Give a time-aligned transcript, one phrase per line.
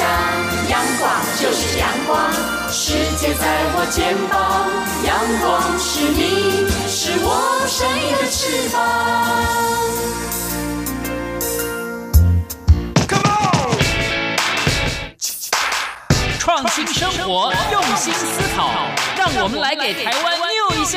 [0.00, 0.08] 想，
[0.70, 2.32] 阳光就是阳光，
[2.72, 4.40] 世界在我肩膀，
[5.04, 7.28] 阳光是你，是我
[7.68, 8.80] 生命的翅膀。
[13.10, 13.76] Come on！
[16.38, 18.70] 创新生活，用心思考，
[19.18, 20.96] 让我们来给台湾 new 一下。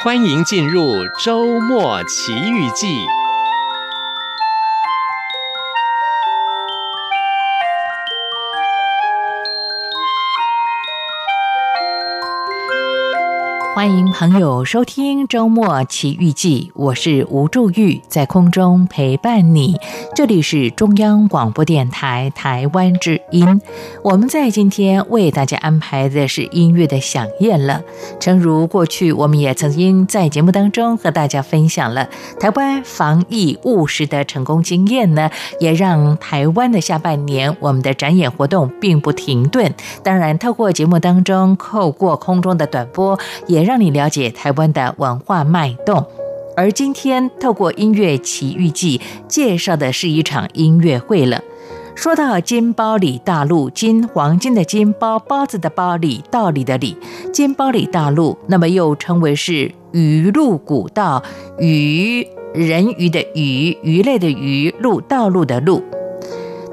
[0.00, 3.17] 欢迎进入周末奇遇记。
[13.78, 19.78] 欢迎朋友收听周末奇遇记，我是吴祝玉，在空中陪伴你。
[20.16, 23.62] 这里是中央广播电台台湾之音。
[24.02, 27.80] 我们在今天为大家安排的是音乐的响宴了。
[28.18, 32.08] 诚如过去，我们也曾经在节目当中和大家分享了
[32.40, 39.72] 台湾防疫务实的成功经验呢，也让台湾的下半年我们的展演活动并不停顿。
[40.02, 43.67] 当然，透过节目当中透过空中的短波也。
[43.68, 46.02] 让你了解台湾的文化脉动，
[46.56, 51.42] 而今天透过音乐奇遇记介绍的是一场音乐会了。
[51.94, 56.96] 说到金包里大陆，金黄金的金包，包子的包里，道理的理，
[57.30, 61.22] 金包里大陆，那么又称为是鱼路古道，
[61.58, 65.84] 鱼人鱼的鱼，鱼类的鱼，路道路的路。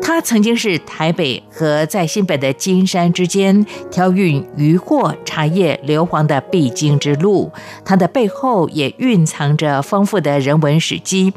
[0.08, 7.52] 它曾经是台北和在新北的金山之间调运渔货、茶叶、硫磺的必经之路。
[7.84, 11.34] 它的背后也蕴藏着丰富的人文史迹。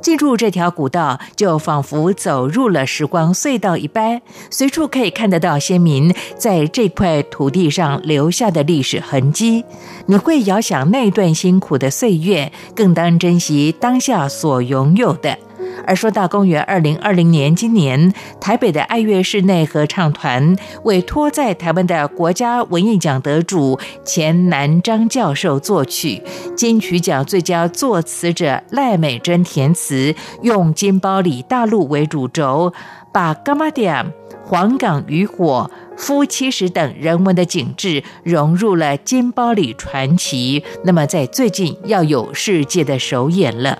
[0.00, 9.64] 进入这条古道，就仿佛走入了时光隧道一般，随处可以看得到先民在这块土地上留下的历史痕迹。
[10.06, 15.36] 你会遥想那段辛苦的岁月，更当珍惜当下所拥有的。
[15.86, 26.22] 而说到公元二零二零年，今年台北的爱乐室内合唱团委托在台湾的国家文艺奖得主钱南章教授作曲，
[26.56, 32.72] 金曲奖最佳作词者赖美珍填词，用金包里大陆为主轴，
[33.12, 34.12] 把柑仔店、
[34.44, 40.62] 黄港渔火、夫妻石等人文的景致融入了金包里传奇。
[40.84, 43.78] 那么在最近要有世界的首演了。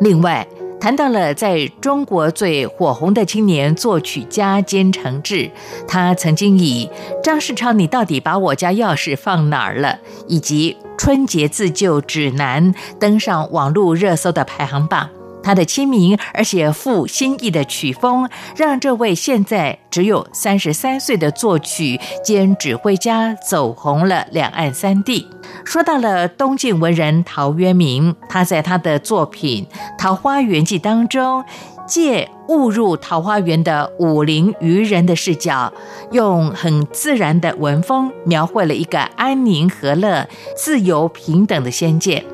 [0.00, 0.46] 另外。
[0.82, 5.48] 谈到了在中国最火红的青年作曲家兼承志，
[5.86, 6.90] 他曾经以
[7.22, 9.90] 《张世超，你到底把我家钥匙放哪儿了》
[10.26, 15.08] 以及《春节自救指南》登上网络热搜的排行榜。
[15.42, 25.26] 他的亲民而且富新意的曲风，让这位现在只有三十三岁的作曲兼指挥家走红了两岸三地。
[25.64, 29.66] 说到了东晋文人陶渊明，他在他的作品
[29.98, 31.44] 《桃花源记》当中，
[31.86, 35.72] 借误入桃花源的武陵渔人的视角，
[36.12, 40.26] 用很自然的文风描绘了一个安宁和乐、
[40.56, 42.20] 自由平等的仙界。《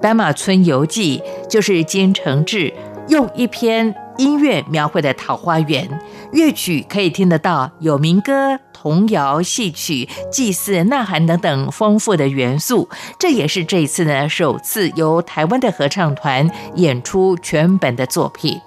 [0.00, 2.72] 白马村游记》就是金承志
[3.08, 5.88] 用一篇音乐描绘的桃花源，
[6.32, 12.88] 乐曲可以听得到有民歌、童谣、戏曲、祭祀、呐喊等等丰富的元素。
[13.18, 18.58] 这也是这一次呢首次由台湾的合唱团演出全本的作品。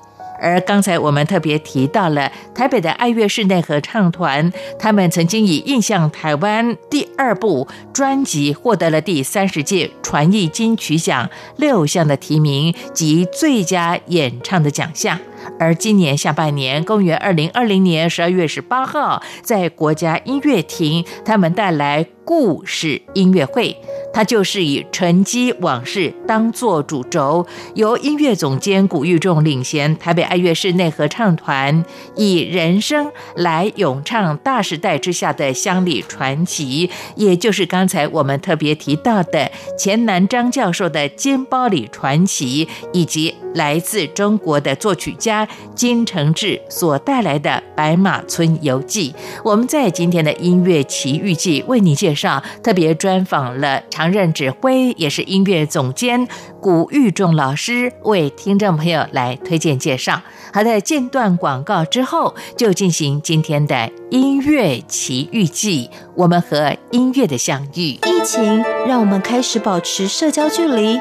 [0.44, 15.18] 而刚才我们特别提到了台北的爱乐室内合唱团，他们曾经以《印象台湾》第二部专辑获得了第三十届传艺金曲奖六项的提名及最佳演唱的奖项。
[15.60, 23.76] 而今年下半年，公元二零二零年十二月十八号，在国家音乐厅，他们带来故事音乐会。
[24.14, 31.84] 它就是以沉积往事当作主轴，由音乐总监古玉仲领衔台北爱乐室内合唱团，
[32.16, 39.50] 以人声来咏唱大时代之下的乡里传奇，也就是刚才我们特别提到的
[39.80, 45.33] 钱南章教授的金包里传奇，以及来自中国的作曲家。
[45.76, 49.12] 金承志所带来的《白马村游记》。
[49.44, 56.28] 我们在今天的音乐奇遇记为你介绍，特别专访了常任指挥，也是音乐总监
[56.62, 60.22] 古玉仲老师，为听众朋友来推荐介绍。
[60.54, 65.90] 好的，间断广告之后，就进行今天的音乐奇遇记。
[66.16, 71.00] 我们和音乐的相遇，疫情让我们开始保持社交距离，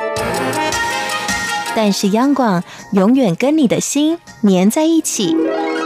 [1.74, 5.36] 但是央广永远跟你的心黏在一起。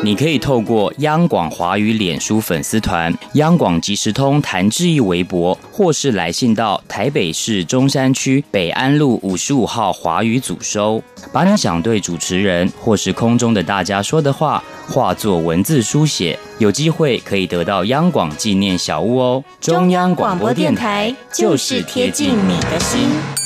[0.04, 11.02] 你可以透过央广华语脸书粉丝团、央广即时通谭志毅微博，或是来信到台北市中山区北安路五十五号华语组收，
[11.32, 19.42] 把你想对主持人或是空中的大家说的话，化作文字书写，有机会可以得到央广纪念小物哦。
[19.60, 23.45] 中央广播电台就是贴近你的心。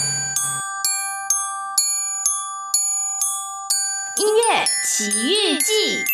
[5.00, 6.04] 奇遇记。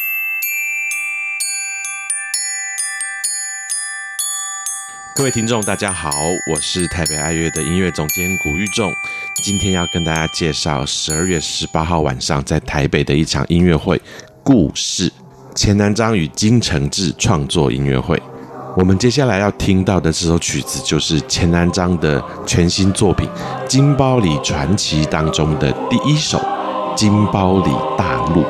[5.12, 6.12] 各位听众，大家好，
[6.48, 8.94] 我是台北爱乐的音乐总监古玉仲，
[9.42, 14.00] 今天要跟大家介绍十二月十八号晚上在台北的一场音乐会——
[14.44, 15.12] 故事
[15.52, 18.22] 钱南章与金承志创作音乐会。
[18.76, 23.28] 我们接下来要听到的这首曲子，就是钱南章的全新作品
[23.66, 26.38] 《金包里传奇》当中的第一首
[26.94, 28.42] 《金包里大陆》。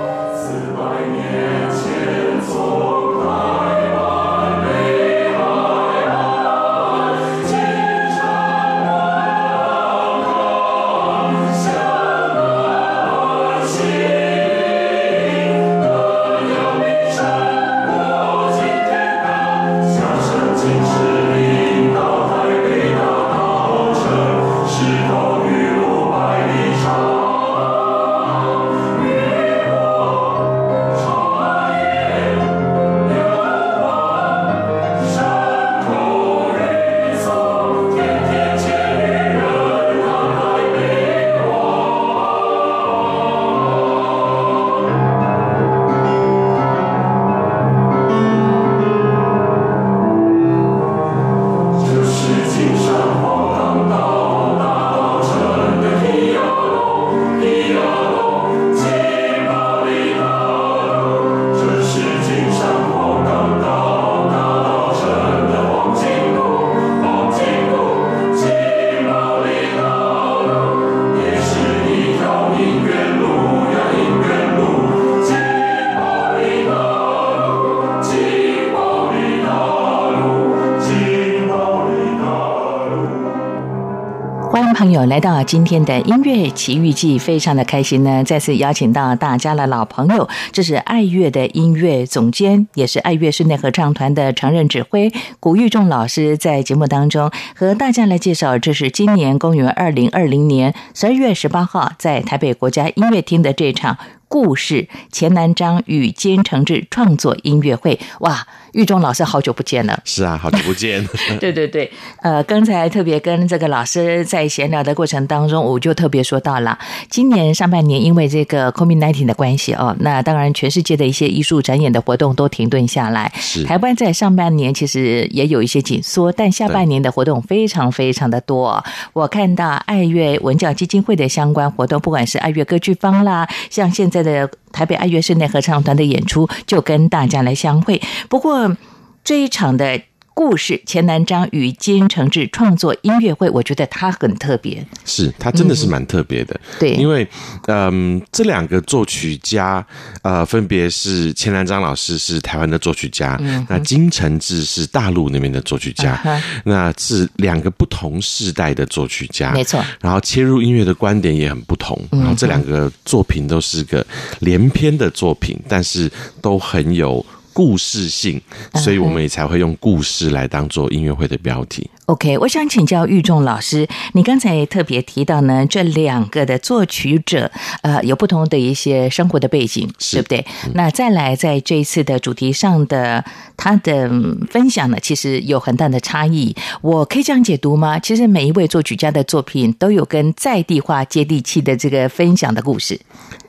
[85.09, 88.25] 来到今天的音乐奇遇记，非常的开心呢！
[88.25, 103.97] 再次邀请到大家的老朋友，这是爱乐的音乐总监，也是爱乐室内合唱团的常任指挥古玉仲老师，在节目当中和大家来介绍，这是今年公元二零二零年十二月十八号在台北国家音乐厅的这场。
[104.29, 108.45] 故事钱南章与金承志创作音乐会，哇！
[108.77, 109.99] 育仲老师好久不见了。
[110.05, 111.05] 是啊，好久不见。
[111.41, 111.91] 对对对，
[112.21, 116.79] 呃，刚才特别跟这个老师在闲聊的过程当中，我就特别说到了，
[117.09, 123.33] 今年上半年因为这个 COVID-19 的关系哦，那当然全世界的一些艺术展演的活动都停顿下来。
[123.37, 123.65] 是。
[123.65, 128.85] 台湾在上半年其实也有一些紧缩，但下半年的活动非常非常的多。
[129.15, 138.03] 我看到爱乐文教基金会的相关活动，不管是爱乐歌剧坊啦，像现在的台北爱乐室内合唱团的演出，就跟大家来相会。
[138.29, 138.77] 不过
[139.25, 140.03] 这一场的。
[140.37, 147.27] 故事钱南章与金承志创作音乐会，我觉得它很特别，是它真的是蛮特别的，嗯、对，因为
[147.69, 149.85] 嗯，这两个作曲家
[150.21, 164.07] 呃，分别是钱南章老师是台湾的作曲家，嗯、那金承志是大陆那边的作曲家，嗯、那是两个不同世代的作曲家，没错，然后切入音乐的观点也很不同，然后这两个作品都是个
[164.41, 166.13] 连篇的作品，但是
[166.43, 167.25] 都很有。
[167.57, 168.39] 故事性，
[168.75, 171.89] 所以我们也才会用故事来当做音乐会的标题。
[172.05, 180.45] OK，我想请教玉仲老师，你刚才也特别提到呢，这两个的作曲者，呃，有不同的一些生活的背景，对不对？
[180.67, 183.25] 嗯、那再来在这一次的主题上的
[183.57, 184.07] 他的
[184.51, 186.55] 分享呢，其实有很大的差异。
[186.83, 187.99] 我可以这样解读吗？
[187.99, 193.01] 其实每一位作曲家的作品都有跟在地化、接地气的这个分享的故事，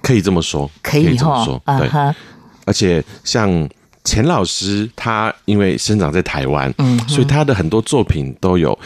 [0.01, 2.15] 可以这么说，可以这么说，对，uh huh、
[2.63, 3.69] 而且像。
[4.07, 8.77] 钱老师他因为生长在台湾，嗯，所以他的很多作品都有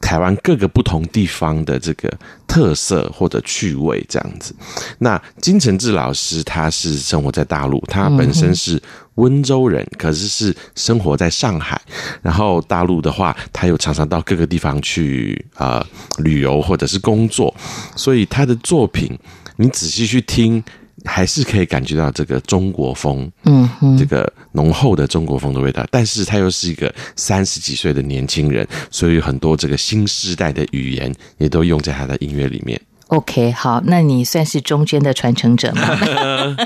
[0.00, 2.08] 台湾各个不同地方的这个
[2.46, 4.54] 特色或者趣味这样子。
[4.98, 8.80] 那金承志老师他是生活在大陆，他本身是
[9.16, 11.80] 温州人，可是是生活在上海。
[12.22, 15.86] 然后大陆的话，他又常常到各个地方去啊、呃、
[16.22, 17.52] 旅游或者是工作，
[17.96, 19.18] 所以他的作品
[19.56, 20.62] 你仔细去听。
[21.04, 25.86] 还是可以感觉到这个中国风，嗯，这个浓厚的中国风的味道。
[25.90, 32.80] 但是他又是一个三十几岁的年轻人，所以很多这个新时代的语言也都用在他的音乐里面。
[33.08, 35.98] OK，好，那你算是中间的传承者吗？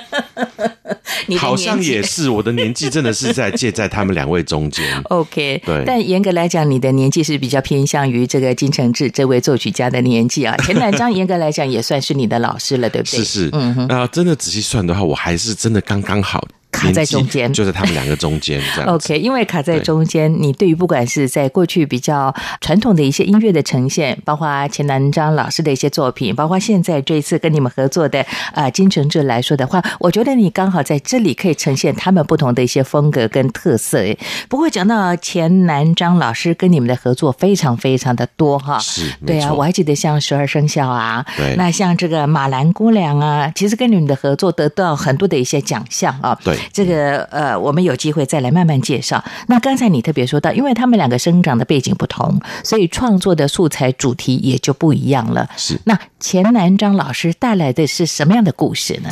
[1.39, 4.85] 好像也是，我的年纪真的是在介在他们两位中间。
[5.05, 10.57] OK，对，但严格来讲，你的年纪是比较偏向于这个金承志这位作曲家的年纪啊。
[10.59, 13.21] 前两张严格来讲也算是你的老师了，对不对？
[13.21, 16.45] 是是，嗯哼，那真的仔细算的话，我还是真的刚刚好。
[16.73, 18.91] 卡在中间，就是他们两个中间这样。
[18.93, 28.25] OK，因为卡在中间，你对于不管是在过去比较传统的一些音乐的呈现，包括钱南章老师的一些作品，包括现在这一次跟你们合作的
[28.55, 34.03] 啊金承志来说的话，我觉得你刚好在这里可以呈现他们不同的一些风格跟特色。
[34.49, 46.59] 不过讲到钱南章老师跟你们的合作非常非常的多哈，是，对啊，我还记得像十二生肖啊，对，那像这个马兰姑娘啊，其实跟你们的合作得到很多的一些奖项啊，对。
[46.73, 49.25] 这个呃，我们有机会再来慢慢介绍。
[49.49, 55.49] 那刚才你特别说到，因为他们两个生长的背景不同，所以创作的素材主题也就不一样了。
[55.57, 55.81] 是。
[55.85, 59.11] 那钱南章老师带来的是什么样的故事呢？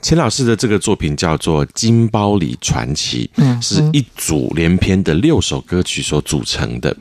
[0.00, 6.96] 钱老师的这个作品叫做《金包里传奇》，嗯，是一组连篇的六首歌曲所组成的，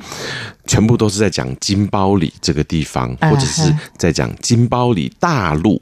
[0.65, 5.79] 全部都是在讲金包里这个地方，或者是在讲金包里大陆。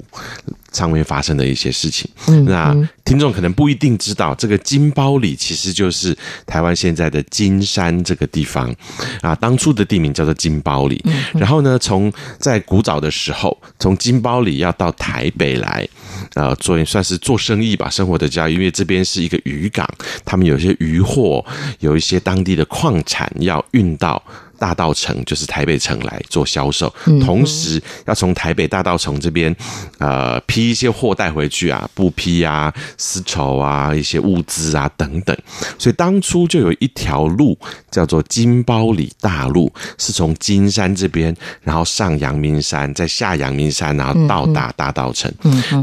[0.75, 2.09] 上面发生的一些事情，
[2.45, 6.15] 那听众可能不一定知道，这个金包里其实就是
[6.45, 8.75] 台湾现在的金山这个地方
[9.21, 9.33] 啊。
[9.35, 11.01] 当初的地名叫做金包里，
[11.33, 15.87] 然后呢，从在古早的时候，从金包里要到台北来，
[16.33, 19.87] 呃，做也算是做生意吧，生活的家，因为这边是一个渔港，
[20.25, 21.45] 他们有些渔货，
[21.79, 24.21] 有一些当地的矿产要运到。
[24.57, 29.55] 大道城就是台北城来做销售，同时要从台北大道城这边，
[29.99, 35.37] 呃，批一些货带回去啊，布匹啊、丝绸啊、一些物资啊等等。
[35.77, 37.57] 所以当初就有一条路
[37.91, 45.31] 叫做金包里大路，是从金山这边，然后上阳明山，再下阳明山，然后到达大道城。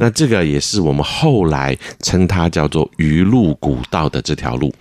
[0.01, 4.73] 那这个也是我们后来称它叫做鱼路古道的这条路。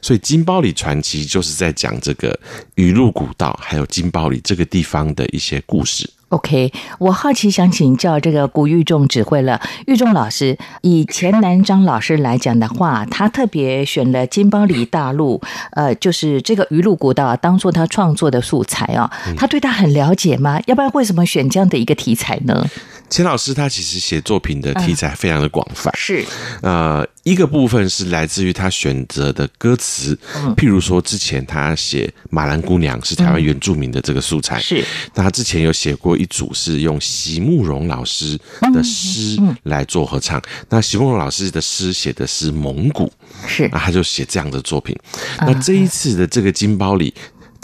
[0.00, 2.38] 所以金包里传奇就是在讲这个
[2.76, 3.28] 鱼路古
[3.60, 6.08] 还有金包里这个地方的一些故事。
[6.30, 20.60] OK，我好奇想请教这个古玉仲指挥了，玉仲老师，以钱南章老师来讲的话，他特别选了金包里大陆，呃，就是这个鱼路古道当做他创作的素材啊，他对他很了解吗？
[20.66, 22.64] 要不然为什么选这样的一个题材呢？
[23.08, 26.24] 钱老师他其实写作品的题材非常的广泛，是。
[26.62, 30.16] 呃，一个部分是来自于他选择的歌词，
[30.56, 34.84] 譬如说之前他写《马兰姑娘》是台湾原住民的这个素材，是。
[35.14, 38.38] 那他之前有写过一组是用席慕蓉老师
[38.74, 43.10] 的诗来做合唱，那席慕蓉老师的诗写的是蒙古，
[43.46, 43.66] 是。
[43.72, 44.94] 那他就写这样的作品，
[45.40, 47.14] 那这一次的这个金包里。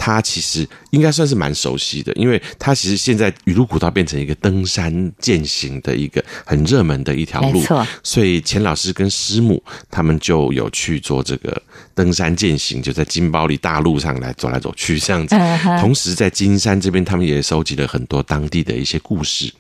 [0.07, 7.61] 他其实应该算是蛮熟悉的，因为他其实现在雨露古道变成一个登山健行的一个很热门的一条路。
[8.05, 9.61] 所以钱老师跟师母
[9.91, 11.61] 他们就有去做这个
[11.93, 15.35] 登山健行，就在金包里大路上来走来走去这样子。
[15.81, 19.53] 同时在金山这边，他们也收集了很多当地的一些故事，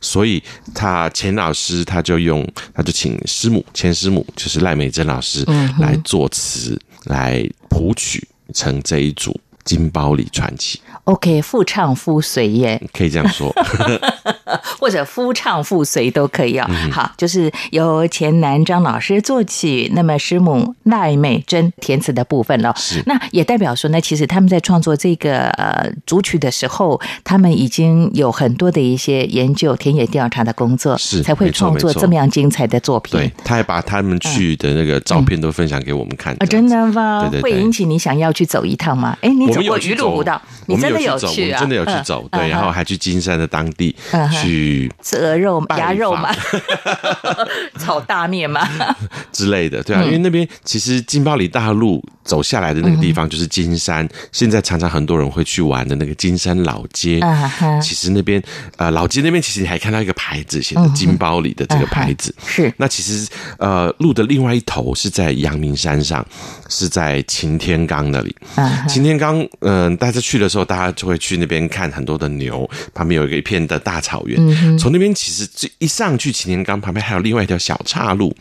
[0.00, 0.42] 所以
[0.74, 2.44] 他钱老师他就用
[2.74, 5.44] 他就请师母钱师母就是赖美珍老师
[5.78, 9.40] 来作词来谱曲成这一组。
[9.64, 13.54] 金包里传奇，OK，夫唱妇随耶，可以这样说，
[14.80, 16.74] 或者夫唱妇随都可以啊、哦。
[16.90, 22.74] 好，就是由钱南章老师作曲，那么师母赖美珍填词的部分了。
[22.76, 33.12] 是，那也代表说呢，其实他们在创作这个呃主曲的时候，他们已经有很多的一些研究、田野调查的工作，是才会创作这么样精彩的作品。
[33.12, 36.34] 对，他还把他们去的那个照片都分享给我们看。
[36.34, 37.28] 啊、嗯，真的吗？
[37.30, 39.16] 对对对，会引起你想要去走一趟吗？
[39.20, 39.51] 哎，你。
[39.52, 40.10] 我们有去走，
[40.66, 43.94] 我们有去走，我们真的有去走，对，然后还去金山的当地
[44.40, 46.34] 去吃鹅肉、鸭肉嘛，
[47.78, 48.66] 炒大面嘛
[49.32, 57.20] 之类的，对啊，因为那边其实金包里大陆走下来的那个地方就是金山，现在常常很多人会去玩的那个金山老街，
[57.82, 58.42] 其实那边
[58.76, 62.72] 呃老街那边其实你还看到一个牌子，写的金包里的这个牌子，是。
[62.76, 63.28] 那其实
[63.58, 66.24] 呃路的另外一头是在阳明山上，
[66.68, 68.34] 是在擎天岗那里，
[68.88, 69.41] 擎天岗。
[69.60, 74.36] 嗯、呃、大家去的时候，大家就会去那边看很多的牛，旁边有一个一片的大草原。
[74.78, 78.34] 从、嗯、那边其实这一上去擎天岗旁边还有另外一条小岔路，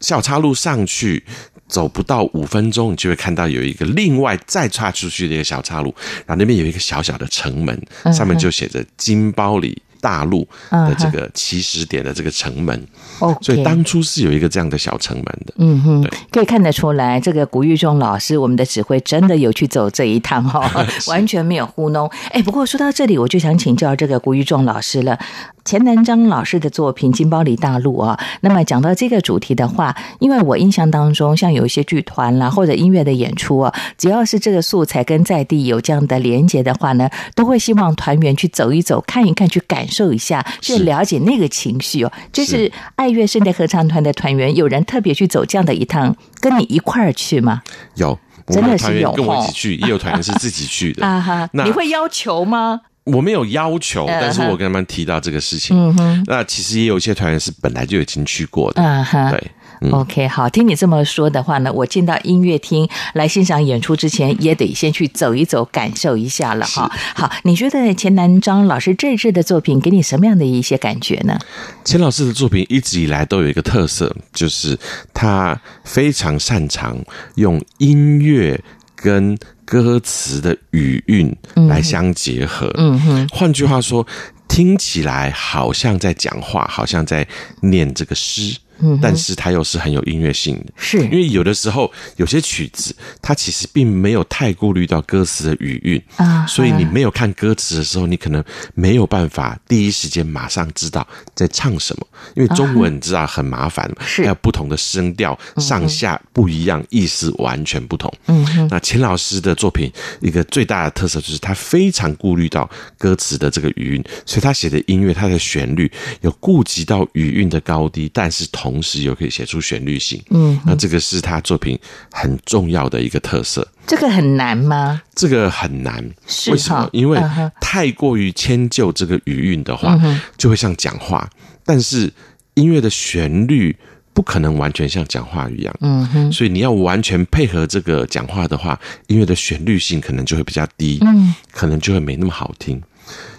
[0.00, 1.22] 小岔路上去
[1.68, 5.94] 走不到五分钟，你就会看到有一个另外再岔出去的一个小岔路，
[6.26, 7.80] 然后那边有一个小小的城门，
[8.12, 9.80] 上面就写着金包里。
[10.04, 12.78] 大陆的这个起始点的这个城门
[13.20, 13.42] ，uh-huh.
[13.42, 15.54] 所以当初是有一个这样的小城门的。
[15.56, 20.70] 嗯哼，可以看得出来，这个古玉忠老师，我们的指挥真的有去走这一趟哈，
[21.06, 22.06] 完全没有糊弄。
[22.32, 25.18] 哎，不过说到这里，我就想请教这个古玉忠老师了。
[25.64, 42.12] 钱南章老师的作品《金包里大陆》啊，那么讲到这个主题的话，因为我印象当中，像有一些剧团啦或者音乐的演出啊，只要是这个素材跟在地有这样的连接的话呢，都会希望团员去走一走、看一看、去感受一下，去了解那个情绪哦。
[42.32, 47.62] 就是爱乐圣代合唱团的团员，有人特别去走这样的一趟，跟你一块儿去吗？
[47.94, 51.48] 有，真的是有，跟我一起去，也有团员是自己去的 啊哈。
[51.52, 52.80] 你会要求吗？
[53.04, 55.76] 我没有要求，但是我跟他们提到这个事情。
[55.76, 56.24] Uh -huh.
[56.26, 58.82] 那其实也有一些团员是本来就已经去过的。
[58.82, 59.30] Uh -huh.
[59.30, 59.50] 对。
[59.80, 66.90] 嗯、OK，好，听你这么说的话呢，我进到音乐厅来欣赏演出之前，也得先去走一走，感受一下了哈。
[67.14, 71.38] 好，你觉得钱南章老师这一次的作品给你什么样的一些感觉呢？
[71.84, 74.78] 钱老师的作品一直以来都有一个特色，就是
[75.12, 76.96] 他非常擅长
[77.36, 78.58] 用音乐
[78.94, 81.34] 跟歌词的语韵
[81.68, 82.70] 来相结合。
[82.76, 84.06] 嗯哼，换句话说，
[84.48, 87.26] 听起来好像在讲话，好像在
[87.60, 88.56] 念这个诗。
[89.00, 90.98] 但是它又是很有音乐性的，是。
[91.04, 98.42] 因为有的时候有些曲子，它其实并没有太顾虑到歌词的语韵啊，所以你没有看歌词的时候，你可能
[98.74, 108.12] 没有办法第一时间马上知道在唱什么，因为中文你知道很麻烦，还有不同的声调上下不一样，意思完全不同。
[108.26, 115.90] 嗯，那钱老师的作品一个最大的特色就是他非常顾虑到歌词的这个语韵，所以他写的音乐，他的旋律
[116.22, 121.78] 有顾及到语韵的高低，但是同同时又可以写出旋律性，嗯，那这个是他作品
[122.10, 123.68] 很重要的一个特色。
[123.86, 125.02] 这个很难吗？
[125.14, 126.02] 这个很难，
[126.50, 126.88] 为什么？
[126.90, 127.20] 因为
[127.60, 130.00] 太过于迁就这个语韵的话，
[130.38, 131.28] 就会像讲话。
[131.62, 132.10] 但是
[132.54, 133.76] 音乐的旋律
[134.14, 136.32] 不可能完全像讲话一样，嗯哼。
[136.32, 142.82] 所以你要完全配合这个讲话的话，音乐的旋律性可能就会比较低，嗯，可能就会没那么好听。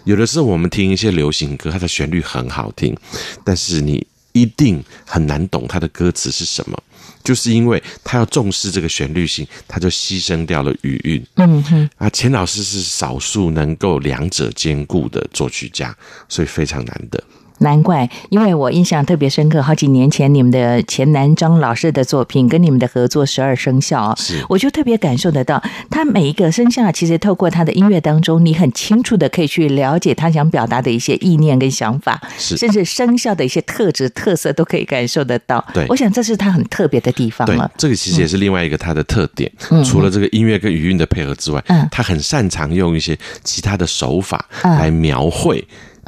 [0.04, 2.96] 有的时候我们听一些流行歌，它的旋律很好听，
[3.44, 4.06] 但是你。
[4.36, 6.78] 一定很难懂他的歌词是什么，
[7.24, 11.26] 就是因为他要重视这个旋律性，他就牺牲掉了语韵。
[11.36, 15.96] 嗯哼，啊，钱老师是少数能够两者兼顾的作曲家，
[16.28, 17.24] 所以非常难得。
[17.60, 19.62] 难怪，因为我印象特别深刻。
[19.62, 35.64] 好几年前，你们的钱南章老师的作品跟你们的合作《十二生肖》，是我就特别感受得到，他每一个生肖其实透过他的音乐当中，你很清楚的可以去了解他想表达的一些意念跟想法，是甚至生肖的一些特质特色都可以感受得到。
[35.74, 37.72] 对，我想这是他很特别的地方了。
[37.76, 39.52] 对，这个其实也是另外一个他的特点。
[39.72, 45.66] 嗯，除了这个音乐跟语韵的配合之外，嗯，他很擅长用一些其他的手法来描绘。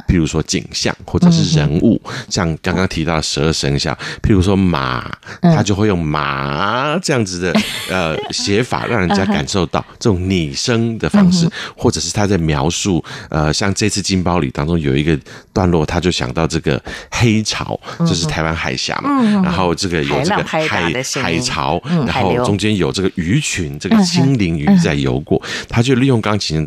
[0.08, 3.92] 譬如说景象或者是人物，像刚刚提到的十二生肖，
[4.22, 5.08] 譬如说马，
[5.42, 7.54] 他就会用马这样子的
[7.90, 15.18] 呃写法，让人家感受到这种拟声的方式，或者是他在描述呃，像这次金包里当中有一个
[15.52, 26.66] 段落，他就想到这个黑潮，就是台湾海峡嘛，然后这个有这个海海潮，然后中间有这个鱼群，这个精灵鱼在游过，他就利用钢琴，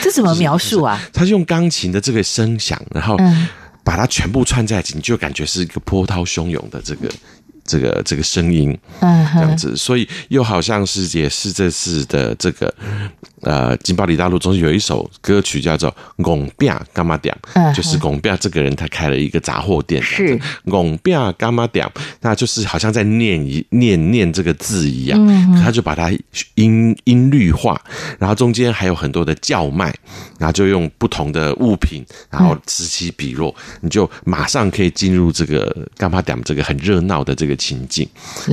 [0.00, 1.00] 这怎么描述啊？
[1.12, 3.16] 他就用钢琴的这个声响，然后
[3.84, 7.10] 把它全部串在一起，你就感觉是一个波涛汹涌的这个。
[7.68, 12.72] 这个这个声音，嗯，这样子，所以又好像是也是这次的这个
[13.40, 17.36] 呃金巴里大陆中有一首歌曲叫做“拱边干嘛点”，
[17.74, 20.40] 就是拱边这个人他开了一个杂货店，是。
[20.70, 21.84] 拱边干嘛点，
[22.20, 26.08] 那就是好像在念一念念这个字一样，嗯，他就把它
[26.54, 27.80] 音音律化，
[28.20, 29.92] 然后中间还有很多的叫卖，
[30.38, 37.56] 然后就用不同的物品，然后此起彼落，你就马上可以进入这个干嘛点这个很热闹的这个。
[37.56, 38.06] 情境，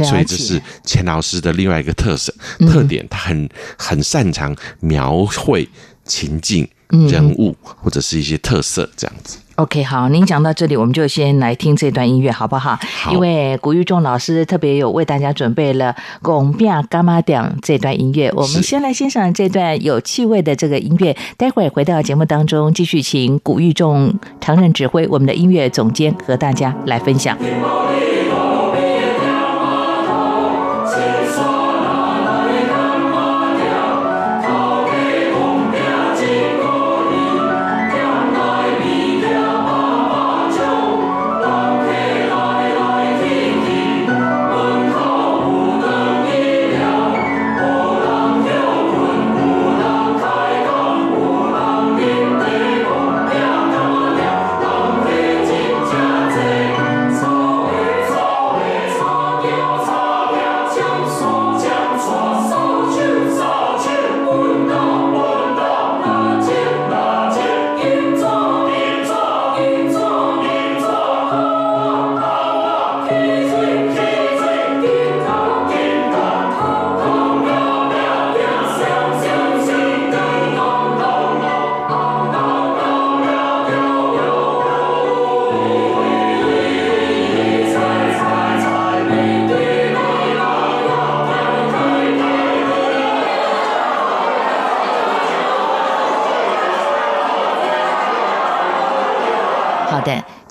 [0.06, 5.68] 所以这是钱老师的另外一个特色特点，他很很擅长描绘
[6.06, 9.38] 情境、人物或者是一些特色这样子。
[9.56, 12.76] OK，好，您讲到这里，我们就先来听这段音乐，好不好？
[12.82, 24.12] 好，因为古玉仲老师特别有为大家准备了《拱变伽马点》这段音乐，我们先来欣赏这段有气味的这个音乐，待会回到节目当中，继续请古玉仲
[24.42, 27.38] 常任指挥，我们的音乐总监和大家来分享。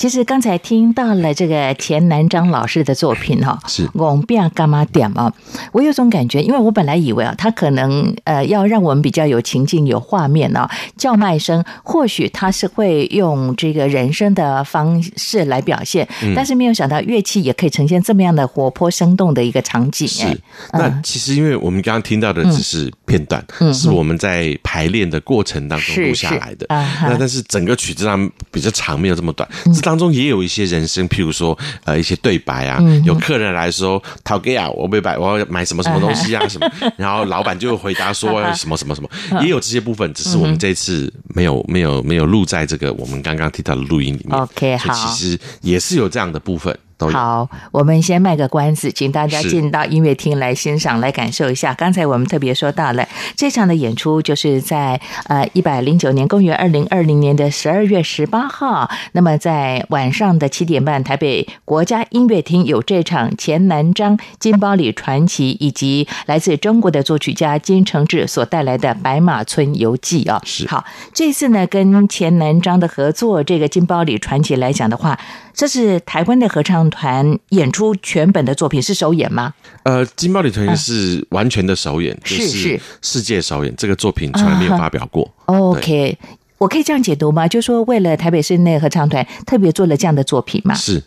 [0.02, 5.32] 其实刚才听到了这个钱南章老师的作品哈，是我们不要干嘛点啊？
[5.70, 20.08] 我有种感觉，因为我本来以为啊，他可能呃要让我们比较有情境、有画面啊，叫卖声或许他是会用这个人声的方式来表现，嗯、但是没有想到乐器也可以呈现这么样的活泼生动的一个场景。
[20.08, 20.26] 是，
[20.72, 26.66] 那其实因为我们刚刚听到的只是片段，嗯、是我们在排练的过程当中录下来的。
[26.68, 29.48] 那但是整个曲子上比较长，没有这么短。
[29.72, 39.08] 这当中也有一些人生，譬如说呃一些对白啊，有客人来说，陶哥啊，我被买，我要买什么什么东西啊什么， 然后老板就会回答说 什么什么什么，
[39.42, 44.40] 也有这些部分，只是我们这次没有没有没有录在这个我们刚刚提到的录音里面。
[44.40, 46.74] OK，好，其实也是有这样的部分。
[46.98, 51.74] 好，我们先卖个关子，请大家进到音乐厅来欣赏、来感受一下。
[51.74, 58.88] 刚才我们特别说到了这场的演出，就是在呃一百零九年，公元二零二零年的十二月十八号。
[59.12, 70.40] 那么在晚上的七点半，台北国家音乐厅有这场钱南章金包里传奇，以及来自中国的作曲家金承志所带来的《白马村游记》啊。
[70.44, 75.18] 是好，这次呢跟钱南章的合作，这个金包里传奇来讲的话。
[75.54, 79.52] 这是台湾的合唱团演出全本的作品，是首演吗？
[79.84, 85.30] 呃，金茂里传奇是完全的首演，是是世界首演，这个作品从来没有发表过。
[85.46, 86.18] OK，
[86.58, 87.46] 我可以这样解读吗？
[87.46, 90.74] 就是说为了台北市内合唱团特别做了这样的作品吗？
[90.74, 91.02] 是，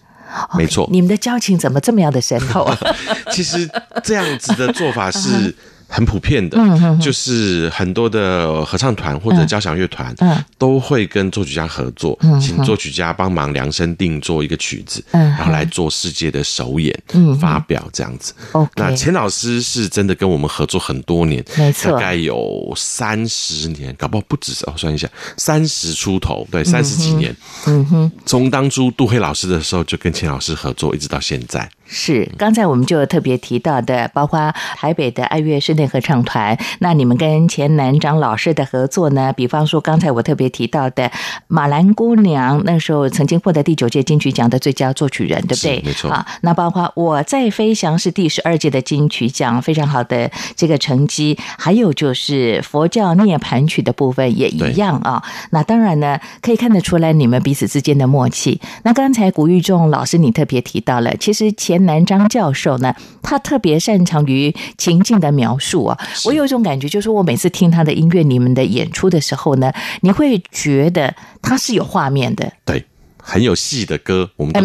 [0.57, 0.87] 没错。
[0.91, 2.77] 你们的交情怎么这么样的深厚啊？
[3.31, 3.69] 其实
[4.03, 5.55] 这样子的做法是。
[5.87, 6.57] 很普遍的，
[7.01, 10.15] 就是很多的合唱团或者交响乐团，
[10.57, 16.97] 都会跟作曲家合作，请作曲家帮忙量身定做一个曲子，然后来做世界的首演、
[17.39, 18.33] 发表这样子。
[18.75, 27.35] 那钱老师是真的跟我们合作很多年，没错，大概有三十年，搞不好不止哦，算一下，三十出头，对，三十几年。
[27.67, 31.69] 嗯哼，从当初杜黑老师的时候就跟钱老师合作，一直到现在。
[31.87, 36.57] 是，刚才我们就特别提到的，包括台北的爱乐室内合唱团。
[36.79, 39.31] 那你们跟钱南章老师的合作呢？
[39.31, 41.03] 比方说，刚才我特别提到的
[41.47, 45.81] 《马兰姑娘》，那时候曾经获得第九届金曲奖的最佳作曲人，对不对？
[45.85, 46.09] 没错。
[46.09, 51.37] 啊，那包括《我在飞翔》是第十二届的金曲奖，非常好的这个成绩。
[51.57, 55.23] 还有就是佛教涅槃曲的部分也一样啊。
[55.51, 58.59] 那当然呢，可以看得出来你们彼此之间的默契。
[58.81, 61.74] 那刚才古玉仲老师你特别提到了，其实钱。
[61.75, 65.99] 钱南章教授呢，他特别擅长于情境的描述啊。
[66.23, 72.85] 我有一种感觉，就是我每次听他的音乐、你们的演出的时候呢，你会觉得他是有画面的，对，
[73.21, 74.29] 很有戏的歌。
[74.37, 74.61] 我们都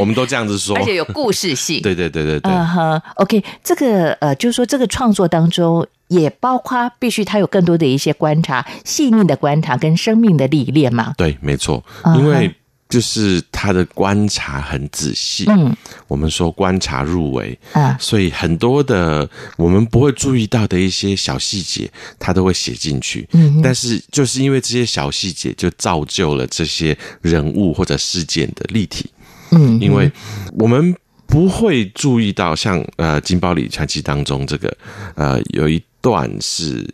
[0.00, 1.80] 我们都这样子说，而且有故事性。
[1.84, 2.50] 对对对对对。
[2.50, 11.12] 嗯哼，OK，这个呃，就是说这个创作当中也包括必须他有更多的一些观察、细腻的观察跟生命的历练嘛。
[11.18, 11.84] 对，没错，
[12.16, 12.54] 因为。
[12.88, 29.10] 就是他的观察很仔细，嗯，我们说观察入微，啊，所以很多的我们不会注意到的一些小细节，他都会写进去，嗯，但是就是因为这些小细节，就造就了这些人物或者事件的立体，
[29.50, 30.10] 嗯，因为
[30.58, 30.96] 我们
[31.26, 34.74] 不会注意到像呃《金包里传奇》当中这个
[35.14, 36.88] 呃有一段是。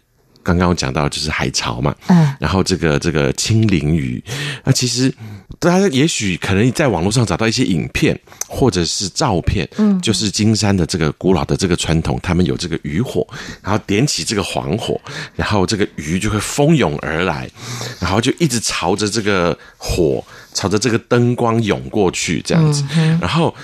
[0.46, 4.22] 刚刚我讲到就是海潮嘛，嗯，然后这个这个青鳞鱼，
[4.62, 5.10] 那其实
[5.58, 13.26] 大家也许可能在网络上找到一些影片或者是照片，嗯，就是金山的这个古老的这个传统，他们有这个渔火，
[13.62, 15.00] 然后点起这个黄火，
[15.34, 17.50] 然后这个鱼就会蜂拥而来，
[18.00, 22.84] 然后就一直朝着这个火，朝着这个灯光涌过去，这样子，
[23.20, 23.54] 然后。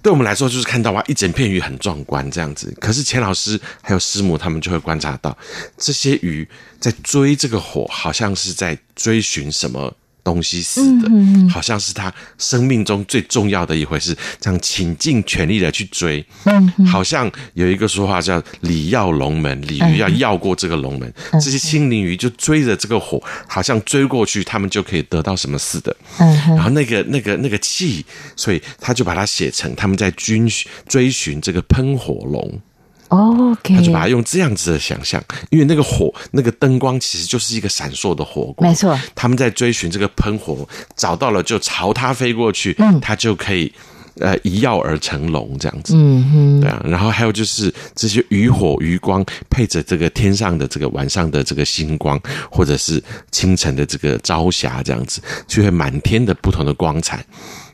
[0.00, 2.72] 对我们来说，就是看到哇，一整片鱼很壮观这样子。
[2.80, 5.36] 可是钱老师还有师母他们就会观察到，
[5.76, 9.92] 这些鱼在追这个火，好像是在追寻什么。
[10.28, 11.08] 东西死的，
[11.48, 16.22] 好像是他生命中最重要的一回事，这样倾尽全力的去追，
[16.92, 25.96] 好像有一个说话叫“鲤跃龙门”，鲤鱼要跃过这个龙门，这些青鳞鱼就追着这个火，好像追过去，他们就可以得到什么似的。
[26.18, 28.04] 然后那个那个那个气，
[28.36, 30.38] 所以他就把它写成他们在追
[30.86, 32.60] 追寻这个喷火龙。
[33.08, 33.76] 哦，Okay.
[33.76, 38.98] 他就把它用这样子的想象，因为那个火，那个灯光其实就是一个闪烁的火光，没错。
[39.14, 43.72] 他们在追寻这个喷火，找到了就朝它飞过去，嗯，它就可以
[44.20, 46.82] 呃一跃而成龙这样子，嗯哼，对啊。
[46.84, 57.24] 然后还有就是这些渔火渔光配着这个天上的这个晚上的这个星光，或者是清晨的这个朝霞这样子，就会满天的不同的光彩。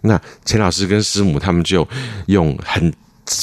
[0.03, 1.87] 那钱老师跟师母他们就
[2.27, 2.93] 用很。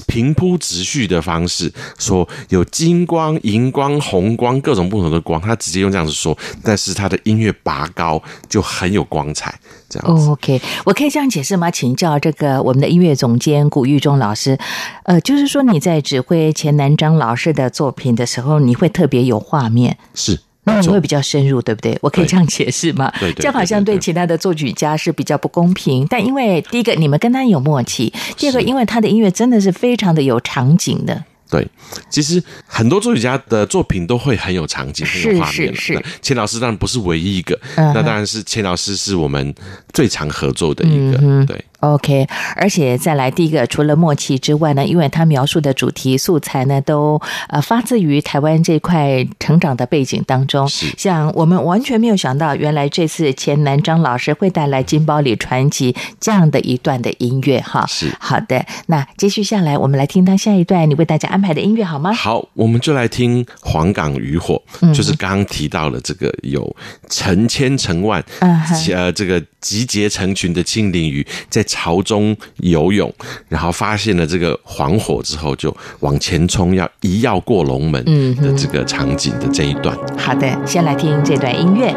[0.07, 9.53] 平铺直叙的方式说，有金光、银光、红光，各种不同的光，他直接用这样子说，但是他的音乐拔高就很有光彩，
[9.89, 10.29] 这样子。
[10.29, 11.71] OK，我可以这样解释吗？
[11.71, 14.57] 请教这个我们的音乐总监古玉忠老师，
[15.03, 20.39] 呃，就是说你在指挥钱南章老师的作品的时候，你会特别有画面，是。
[20.63, 21.97] 那你会比较深入，对不对？
[22.01, 23.11] 我可以这样解释吗？
[23.19, 26.05] 对，对，对，对，对，这样好像对其他的作曲家是比较不公平。
[26.07, 31.23] 但因为第一个，你们跟他有默契；第二个，因为他的音乐真的是非常的有场景的。
[31.49, 31.67] 对，
[32.09, 35.75] 其实很多作曲家的作品都会很有场景、很有画面。
[35.75, 36.03] 是是是。
[36.21, 39.53] 钱老师当然不是唯一一个，嗯、那当然是钱老师是我们
[39.91, 41.19] 最常合作的一个。
[41.21, 41.65] 嗯、对。
[41.81, 50.67] OK，而且再来第一个，除了默契之外呢，因为他描述的主题素材呢，都呃发自于台湾这块成长的背景当中。
[50.67, 57.83] 是，像我们完全没有想到，原来这次钱南章老师会带来《金包里传奇》这样的一段的音乐哈。
[57.87, 62.13] 是，好的，那接续下来，我们来听他下一段你为大家安排的音乐好吗？
[62.13, 64.61] 好，我们就来听《黄冈渔火》，
[64.93, 66.75] 就是刚刚提到了这个有
[67.09, 68.61] 成千成万，嗯，
[68.93, 71.65] 呃，这个集结成群的青林鱼在。
[71.71, 73.09] 朝中游泳，
[73.47, 78.03] 然后发现了这个黄火之后，就往前冲，要一要过龙门
[78.35, 79.97] 的这个场景的这一段。
[80.17, 81.95] 好的，先来听这段音乐。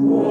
[0.00, 0.29] Whoa.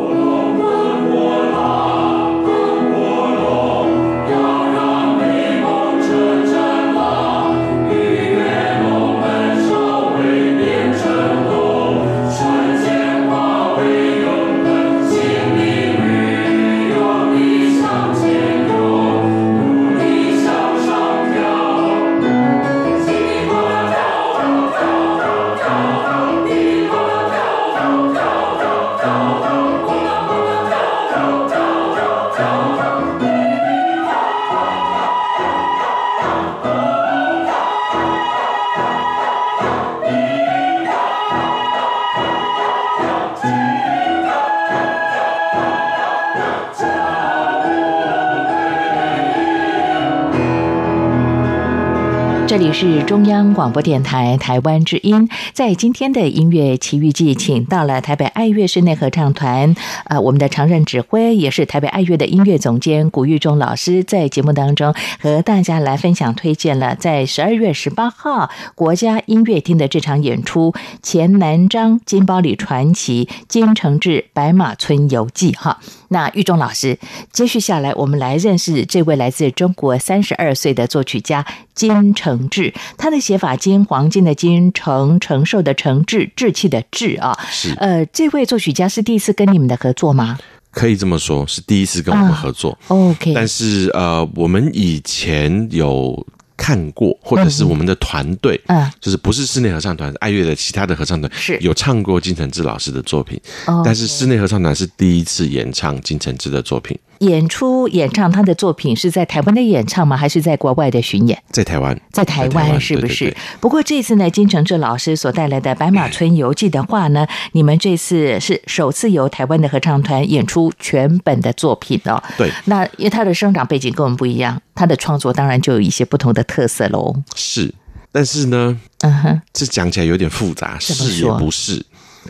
[52.79, 70.71] 是中央广播电台台湾之音，在今天的音乐奇遇记，请到了台北爱乐室内合唱团，呃，我们的常任指挥也是台北爱乐的音乐总监古玉忠老师，在节目当中和大家来分享推荐了在十二月十八号国家音乐厅的这场演出
[71.03, 75.81] 《钱南章金包里传奇金承志白马村游记》哈。
[76.09, 76.97] 那玉忠老师，
[77.31, 82.73] 接续下来，我们来认识这位来自中国三十二岁的作曲家金承志。
[82.97, 87.37] 他的写法金黄金的金，承承受的承，志志气的志啊。
[87.49, 87.73] 是。
[87.77, 90.37] 呃，这位作曲家是第一次跟你们的合作吗？
[90.71, 92.71] 可以这么说，是第一次跟我们合作。
[92.71, 93.33] 啊、OK。
[93.33, 96.25] 但是呃，我们以前有。
[96.59, 101.57] 看过，或者是我们的团队，嗯，就是不是室内合唱团，爱乐的其他的合唱团是。
[101.61, 103.39] 有唱过金承志老师的作品，
[103.85, 106.99] 但是室内合唱团是第一次演唱金承志的作品。
[107.19, 110.15] 演出演唱他的作品是在台湾的演唱吗？
[110.15, 111.41] 还是在国外的巡演？
[111.51, 113.25] 在台湾，在台湾是不是？
[113.25, 113.37] 对对对。
[113.59, 122.21] 不过这次呢，金承志老师所带来的《白马村游记》的话呢， 你们这次是首次由台湾的合唱团演出全本的作品哦。
[122.37, 127.13] 对，那因为他的生长背景跟我们不一样，他的创作当然就有一些不同的特色喽。
[127.35, 127.73] 是，
[128.11, 131.85] 但是呢，嗯哼，这讲起来有点复杂，是也不是。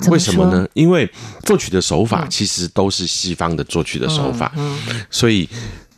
[0.07, 0.67] 为什么呢？
[0.73, 1.09] 因为
[1.43, 4.53] 作曲的手法其实都是西方的作曲的手法，
[5.09, 5.47] 所以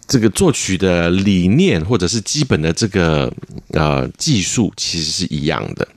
[0.08, 3.32] 这个作曲的理念或者是基本的这个
[3.74, 5.88] 呃技术其实是一样的。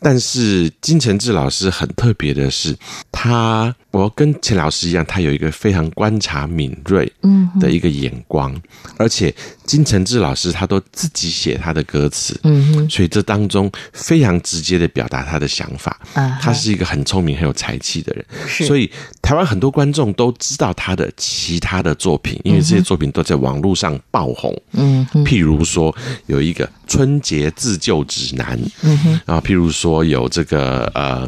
[0.00, 2.76] 但是金承志老师很特别的是，
[3.10, 7.10] 他我跟钱老师一样，他有一个非常观察敏锐
[7.60, 8.54] 的一个眼光，
[8.96, 12.90] 而且金承志老师他都自己写他的歌词，嗯哼。
[12.90, 15.98] 所以这当中非常直接的表达他的想法。
[16.40, 18.24] 他是一个很聪明、很有才气的人，
[18.66, 18.90] 所以
[19.20, 24.56] 台湾很多观众都知道他的其他的作品，因为这些作品都在网络上爆红。
[24.72, 25.94] 嗯譬如说
[26.26, 28.58] 有一个春节自救指南，
[29.24, 31.26] 然后譬如说有这个呃。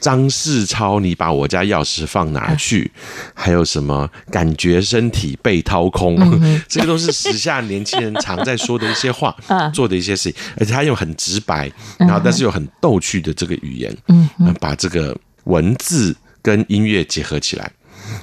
[0.00, 2.90] 张世超，你把我家钥匙放哪去？
[3.34, 6.16] 还有什么感觉身体被掏空？
[6.66, 9.36] 这个都是时下年轻人常在说的一些话，
[9.74, 14.26] 做的一些事情，而且他用很直白，然后但是又很逗趣的这个语言，嗯
[14.58, 17.70] 把这个文字跟音乐结合起来，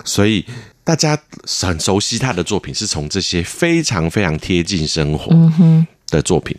[0.03, 0.43] 所以
[0.83, 1.15] 大家
[1.61, 5.31] 很熟悉他的作品，是从这些非常非常贴近生活
[6.09, 6.57] 的作品。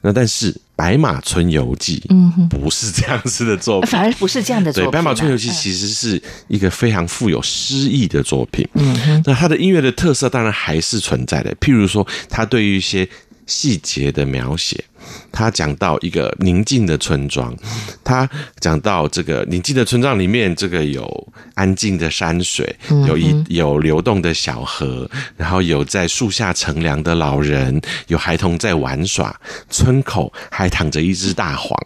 [0.00, 0.54] 那但是。
[0.80, 4.88] 《白马村游记》嗯，不是这样子的作品，反而不是这样的作品。
[4.88, 8.64] 对，《白马村游记》其实是一个非常富有诗意的作品。
[8.74, 13.08] 嗯，那它的音乐的特色当然还是存在的，譬如说，它对于一些
[13.44, 14.84] 细节的描写。
[15.30, 17.54] 他讲到一个宁静的村庄，
[18.02, 18.28] 他
[18.60, 22.74] 讲到这个宁静的村庄里面，这个有安静的山水，
[23.06, 29.34] 有一有流动的小河，然后有在树下乘凉的老人，有孩童在玩耍，
[29.70, 31.78] 村口还躺着一只大黄，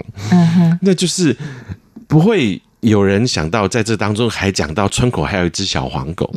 [0.80, 1.36] 那就是
[2.06, 6.32] 不会有人想到在这当中还讲到村口还有一只小黄狗，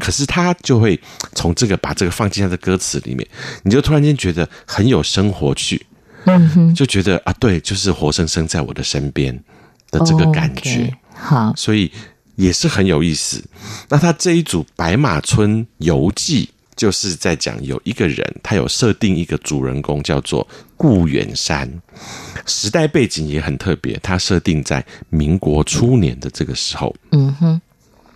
[0.00, 0.98] 可是他就会
[1.34, 3.26] 从这个把这个放进他的歌词里面，
[3.62, 5.84] 你就突然间觉得很有生活趣。
[6.24, 9.34] 嗯哼，就觉得啊，对，就是活生生在我的身边
[9.90, 10.94] 的这个感觉，oh, okay.
[11.14, 11.90] 好，所以
[12.36, 13.42] 也是很有意思。
[13.88, 21.70] 那他这一组《白马村游记》就是在讲有一个人，他有设定一个主人公叫做顾远山，
[22.46, 26.94] 时代背景也很特别，他设定在民国初年的这个时候。
[27.12, 27.60] 嗯哼。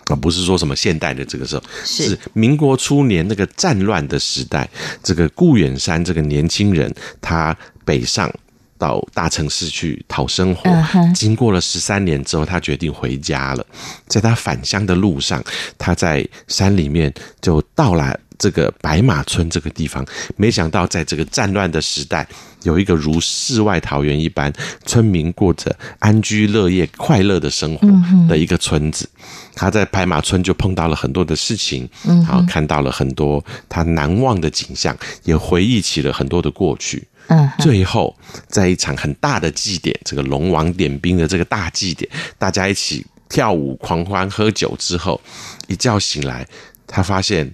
[0.07, 4.69] 啊，不是说什么现代的这个时候，是民国初年那个战乱的时代。
[5.01, 8.33] 这个顾远山这个年轻人，他北上
[8.79, 10.71] 到大城市去讨生活。
[11.15, 13.65] 经过了十三年之后，他决定回家了。
[14.09, 15.43] 在他返乡的路上，
[15.79, 20.05] 他在山里面就到了这个白马村这个地方。
[20.37, 22.27] 没想到，在这个战乱的时代，
[22.65, 24.53] 有一个如世外桃源一般，
[24.85, 27.87] 村民过着安居乐业、快乐的生活
[28.29, 29.09] 的一个村子。
[29.55, 37.07] 他在白马村就碰到了很多的事情，然后看到了很多他难忘的景象，也回忆起了很多的过去。
[37.29, 38.17] 嗯，最后
[38.49, 45.21] 在一场很大的祭典，这个龙王点兵的这个大祭典，大家一起跳舞、狂欢、喝酒之后，
[45.69, 46.47] 一觉醒来，
[46.87, 47.51] 他发现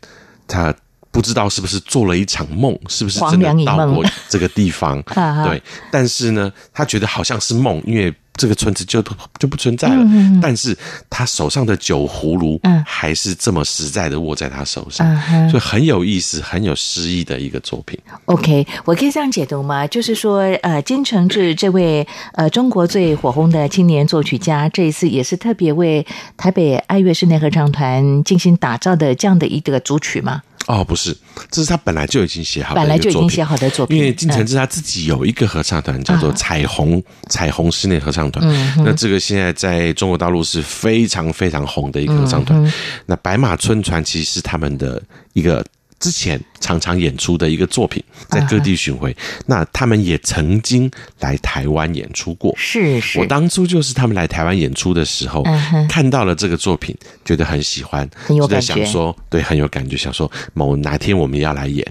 [0.46, 0.74] 他
[1.10, 5.02] 不知道是不是做了一场梦，是不是真的到过这个地方？
[5.44, 8.14] 对，但是呢，他觉得好像是梦，因为。
[8.38, 9.02] 这个村子就
[9.38, 10.74] 就不存在了，嗯，但是
[11.10, 17.98] 他手上的酒葫芦，还是这么实在的握在他手上，嗯，所以很有意思，很有诗意的一个作品。
[18.26, 19.86] OK，我可以这样解读吗？
[19.86, 30.42] 就是说，呃，金承志这位呃中国最火红的青年作曲家，这一次也是特别为台北爱乐室内合唱团精心打造的这样的一个组曲吗？
[30.68, 31.16] 哦，不是，
[31.50, 33.96] 这是他本来就已经写好的，本来就已经写好的作品。
[33.96, 38.46] 因为金承志他自己有一个合唱团，叫做彩虹、啊、彩虹室内合唱团。
[38.46, 42.62] 嗯，那这个现在在中国大陆是非常非常红的一个合唱团。
[42.62, 42.72] 嗯、
[43.06, 45.02] 那白马村传奇是他们的
[45.32, 45.64] 一个。
[45.98, 49.12] 之前常常演出的一个作品，在各地巡回。
[49.12, 49.42] Uh -huh.
[49.46, 50.90] 那他们也曾经
[51.20, 52.54] 来台湾演出过。
[52.56, 55.88] 是是，我当初就是他们来台湾演出的时候，uh -huh.
[55.88, 61.86] 看到了这个作品，觉得很喜欢，就在想说，对，很有感觉，想说某哪天我们要来演。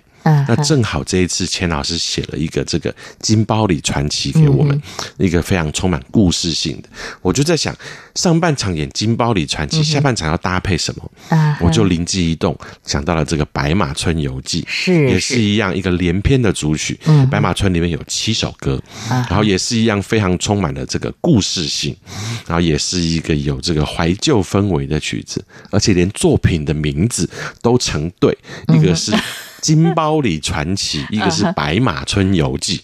[0.47, 4.81] 那正好这一次，钱老师写了一个这个金包里传奇给我们，
[5.17, 6.89] 一个非常充满故事性的。
[7.21, 7.75] 我就在想，
[8.15, 11.57] 上半场演金包里传奇，下半场要搭配什么？
[11.61, 16.99] 我就灵机一动，想到了这个《白马村游记》，是也是一样一个连篇的组曲。
[17.29, 21.95] 白马村里面有七首歌，然后也是一样非常充满了这个故事性，
[22.45, 27.29] 然后也是一个有这个怀旧氛围的曲子，而且连作品的名字
[27.61, 28.37] 都成对，
[28.73, 29.13] 一个是。
[29.61, 32.81] 金包里传奇， 一个是白马村游记，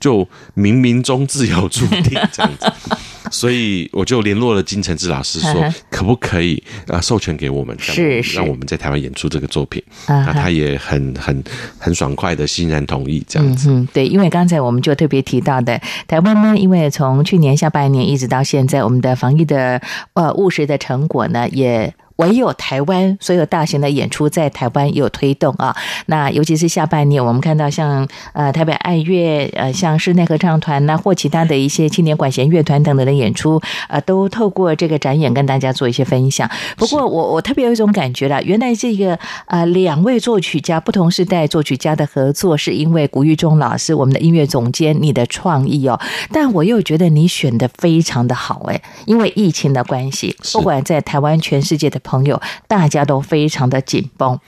[0.00, 0.24] 就
[0.56, 2.72] 冥冥中自有注定这样子，
[3.30, 11.42] 所以我就联络了金承志老师，说可不可以呃授权给我们，是让我们在台湾演出这个作品，那他也很很
[11.78, 13.70] 很爽快的欣然同意这样子。
[13.70, 19.80] 嗯，对，因为刚才我们就特别提到的，台湾呢，因为从去年下半年一直到现在，我们的防疫的
[20.14, 21.92] 呃务实的成果呢也。
[22.22, 36.48] 唯有台湾所有大型的演出在台湾有推动啊，那尤其是下半年，我们看到像呃台北爱乐呃像室内合唱团呐，或其他的一些青年管弦乐团等等的演出，呃，都透过这个展演跟大家做一些分享。
[36.76, 45.98] 不过我我特别有一种感觉啦，原来这个呃两位作曲家不同时代作曲家的合作，是因为古玉忠老师我们的音乐总监你的创意哦，
[46.30, 51.98] 但我又觉得你选的非常的好哎，因为疫情的关系，不管在台湾全世界的。
[52.11, 54.38] 朋友，大家都非常的紧绷。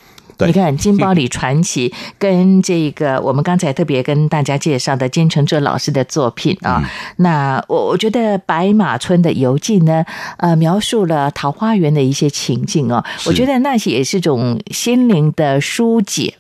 [0.41, 1.89] 你看《金包里传奇》
[2.19, 10.05] 跟这个我们刚才特别跟大家介绍的金承哲老师的作品啊，嗯、那我我觉得《白马村的游记》呢，
[10.39, 16.35] 呃，描述了桃花源的一些情境哦，我觉得那些也是种心灵的疏解，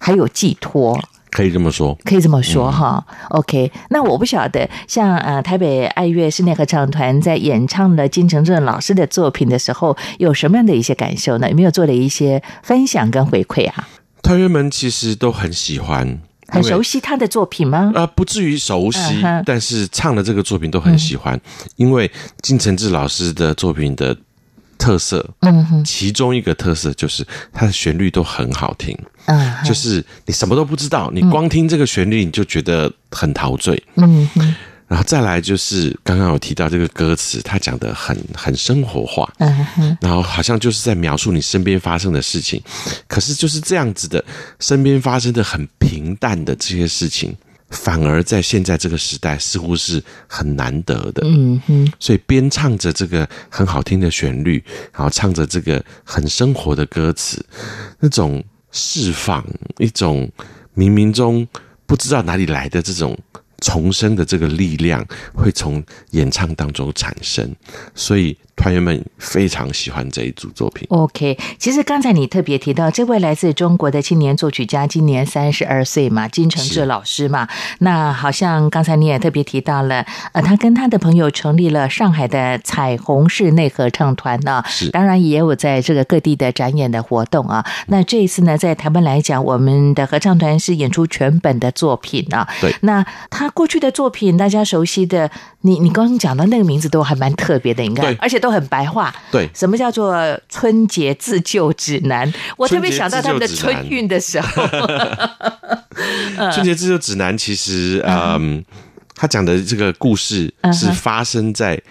[0.00, 0.98] 还有寄托。
[1.36, 3.04] 可以这么说，可以这么说哈。
[3.10, 11.50] 嗯、OK，那我不晓得，像呃台北爱乐室内合唱团在演唱了金承志老师的作品的时候，有什么样的一些感受呢？
[11.50, 13.86] 有没有做了一些分享跟回馈啊？
[14.22, 16.18] 团员们其实都很喜欢，
[16.48, 17.92] 很熟悉他的作品吗？
[17.94, 22.10] 啊、呃，不至于熟悉、嗯，但是唱的这个作品都很喜欢，嗯、因为
[22.40, 24.16] 金承志老师的作品的。
[24.78, 28.96] 特色，嗯哼，其中一个特色就是它的旋律都很好听，
[29.26, 34.54] 嗯，就是你什么都不知道，你光听这个旋律你就觉得很陶醉，嗯哼，
[34.88, 42.62] 然后再来就是刚刚有提到这个歌词，它讲的很很生活化，嗯哼，然后好像就是在描述你身边发生的事情，
[43.08, 44.24] 可是就是这样子的，
[44.60, 47.34] 身边发生的很平淡的这些事情。
[47.70, 51.22] 反而在现在这个时代，似乎是很难得的。
[51.24, 54.62] 嗯哼，所以边唱着这个很好听的旋律，
[54.92, 57.44] 然后唱着这个很生活的歌词，
[58.00, 59.44] 那种释放，
[59.78, 60.30] 一种
[60.76, 61.46] 冥冥中
[61.86, 63.18] 不知道哪里来的这种
[63.60, 65.04] 重生的这个力量，
[65.34, 67.54] 会从演唱当中产生。
[67.94, 68.36] 所以。
[68.56, 70.86] 团员们非常喜欢这一组作品。
[70.90, 77.46] OK，其实刚才你特别提到这位来自中国的青年作曲家，今年三十二岁嘛，金承志老师嘛。
[77.80, 84.62] 那好像刚才你也特别提到了，呃，他跟他的朋友成立了上海的彩虹室内合唱团呢。
[84.66, 87.64] 是，当然也有在这个各地的展演的活动啊。
[87.88, 92.48] 那这一次呢，在台湾来讲，我们的合唱团是演出全本的作品啊。
[92.60, 92.74] 对。
[92.80, 95.30] 那他过去的作品，大家熟悉的，
[95.60, 98.45] 你你刚刚讲的那个名字都还蛮特别的，应该，而且都。
[98.46, 100.16] 都很白话，对，什么叫做
[100.48, 102.32] 春节自救指南？
[102.56, 104.64] 我特别想到他们的春运的时候，
[106.52, 107.36] 春节自救指南。
[107.38, 108.64] 其实，嗯，
[109.16, 111.82] 他讲的这个故事是发生在。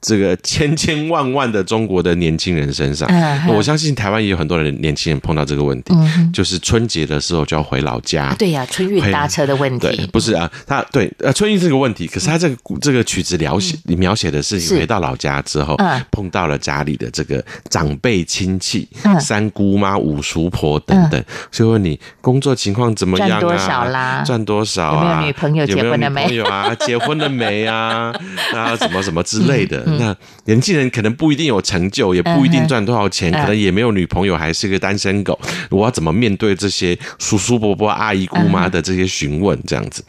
[0.00, 3.08] 这个千千万万的中国的年轻人身上，
[3.48, 5.94] 我相信台湾也有很多人年轻人碰到这个问题，
[6.32, 8.34] 就是春节的时候就要回老家。
[8.38, 9.88] 对呀，春运搭车的问题。
[9.88, 15.76] 对，不是啊，他对呃春运是个问题，可是他这个这个曲子描写你描写的是你回到老家之后，
[16.10, 18.88] 碰到了家里的这个长辈亲戚，
[19.20, 21.22] 三姑妈、五叔婆等等，
[21.52, 23.40] 所以问你工作情况怎么样啊？
[23.40, 24.22] 赚多少啦？
[24.24, 24.94] 赚多少啊？
[24.94, 25.66] 有没有女朋友？
[25.66, 26.34] 结婚了没？
[26.34, 26.74] 有啊？
[26.86, 28.14] 结婚了没啊？
[28.54, 29.84] 啊，什么什么之类的。
[29.90, 35.38] 嗯、那年轻人可能不一定有成就，也不一定赚多少钱，嗯、可能也没有女朋友，还是个单身狗。
[35.70, 39.58] 我要怎么面对这些叔叔伯伯、阿姨姑妈的这些询问？
[39.66, 40.02] 这样子，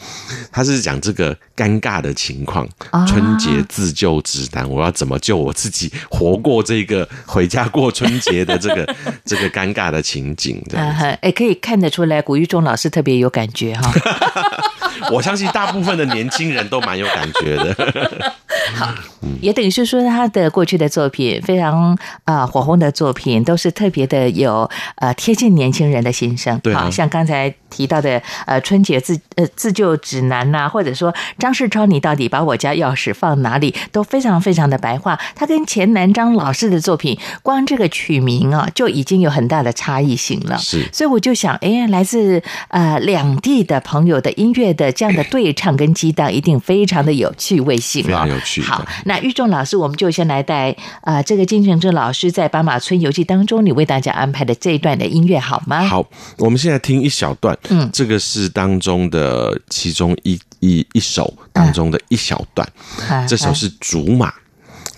[0.52, 2.68] 他是讲这个尴尬的情况，
[3.08, 10.64] 春节自救指南，我要怎么救我自己，活过这个回家过春节的这个 这个尴尬的情景？
[10.70, 13.92] 这样子，哎，可以看得出来，古玉忠老师特别有感觉哈。
[15.12, 17.76] 我相信大部分的年轻人都蛮有感觉的。
[18.76, 18.94] 好，
[19.42, 21.94] 也等于是说他的过去的作品非常
[22.24, 26.60] 啊、呃、火红的作品，都是特别的有呃贴近年轻人的心声。
[26.60, 35.20] 对、啊，像刚才提到的呃春节自呃自救指南呐、啊，或者说张世超，你到底把我家钥匙放哪里，都非常非常的白话。
[35.34, 40.58] 他跟钱南章老师的作品，光这个曲名啊，就已经有很大的差异性了。
[40.60, 48.62] 是，所以我就想，哎，来自呃两地的朋友的音乐的这样的对唱跟激荡，一定非常的有趣味性啊，非常有趣。
[48.62, 55.84] 好，那玉仲老师，我们就先来带啊、呃，这个金承志老师在《斑马村游记》当中，你为大家安排的这一段的音乐好吗？
[55.86, 56.06] 好，
[56.38, 62.68] 我们现在听一小段，嗯，这个是当中的其中一一一首当中的一小段，
[63.10, 64.34] 啊、这首是竹马。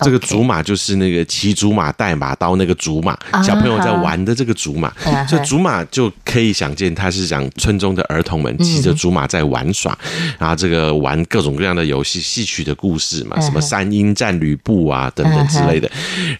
[0.00, 4.92] 这个竹马就是那个骑竹马带马刀那个竹马，小朋友在玩的这个竹马，
[5.28, 9.96] 所以竹马就可以想见，他是讲村中的儿童们骑着竹马在玩耍，
[10.36, 15.88] 然后这个玩各种各样的游戏，戏曲的故事嘛，什么三英战吕布啊等等之类的，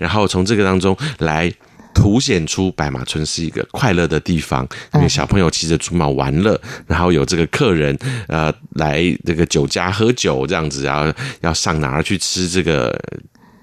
[0.00, 1.50] 然后从这个当中来
[1.94, 7.96] 凸显出白马村是一个快乐的地方，因为小朋友骑着竹马玩乐，然后有这个客人
[8.28, 13.00] 呃来这个酒家喝酒这样子，然后要上哪儿去吃这个。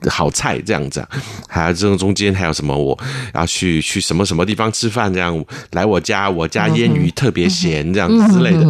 [0.10, 1.08] 好菜这样子，啊，
[1.48, 2.76] 还有这种中间还有什么？
[2.76, 3.00] 我
[3.36, 5.14] 要去去什么什么地方吃饭？
[5.14, 8.66] 这样来我家，我家腌鱼特别咸，这样子之类的，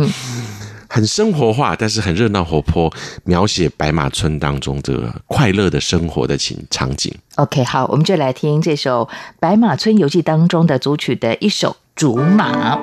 [0.94, 7.16] 很生活化，但是很热闹活泼，描写白马村当中这个快乐的生活的情场景。
[7.36, 9.06] OK，好，我们就来听这首
[9.40, 12.76] 《白马村游记》当中的组曲的一首《竹马》。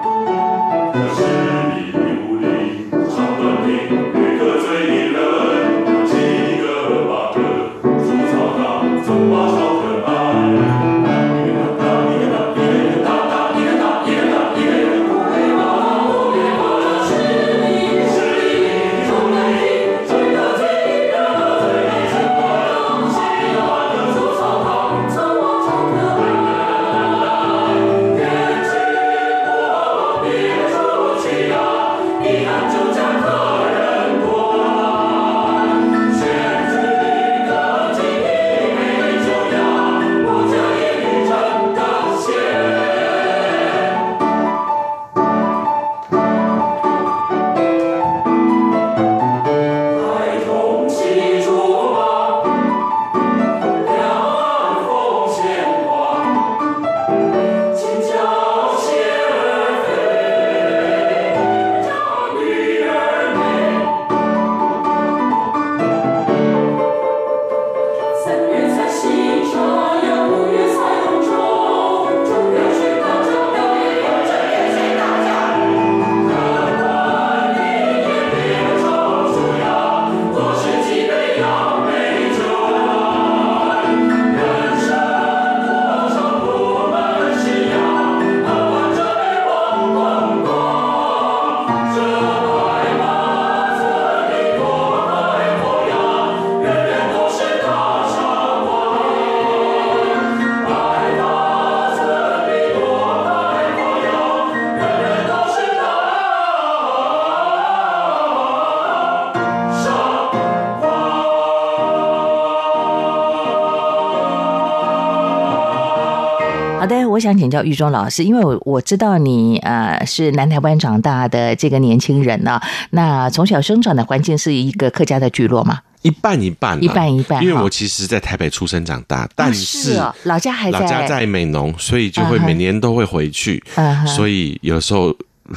[117.38, 125.80] 想请教玉忠老师，因为我我知道你呃是南台湾长大的这个年轻人呢、啊，那从小生长的环境是一个客家的聚落嘛？
[126.02, 127.42] 一半一半，一半一半。
[127.42, 133.62] 因为我其实，在台北出生长大，但是，老家还在老家在美浓，所以就会每年都会回去。
[133.76, 134.06] Uh.
[134.06, 135.14] 所以有时候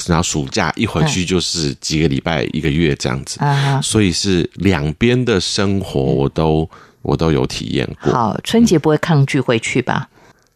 [0.08, 3.40] 然后暑假一回去就是几个礼拜、一个月这样子。
[3.40, 3.82] Uh.
[3.82, 6.68] 所以是两边的生活我都
[7.02, 8.12] 我都有体验过。
[8.12, 10.08] 好，春节不会抗拒回去吧？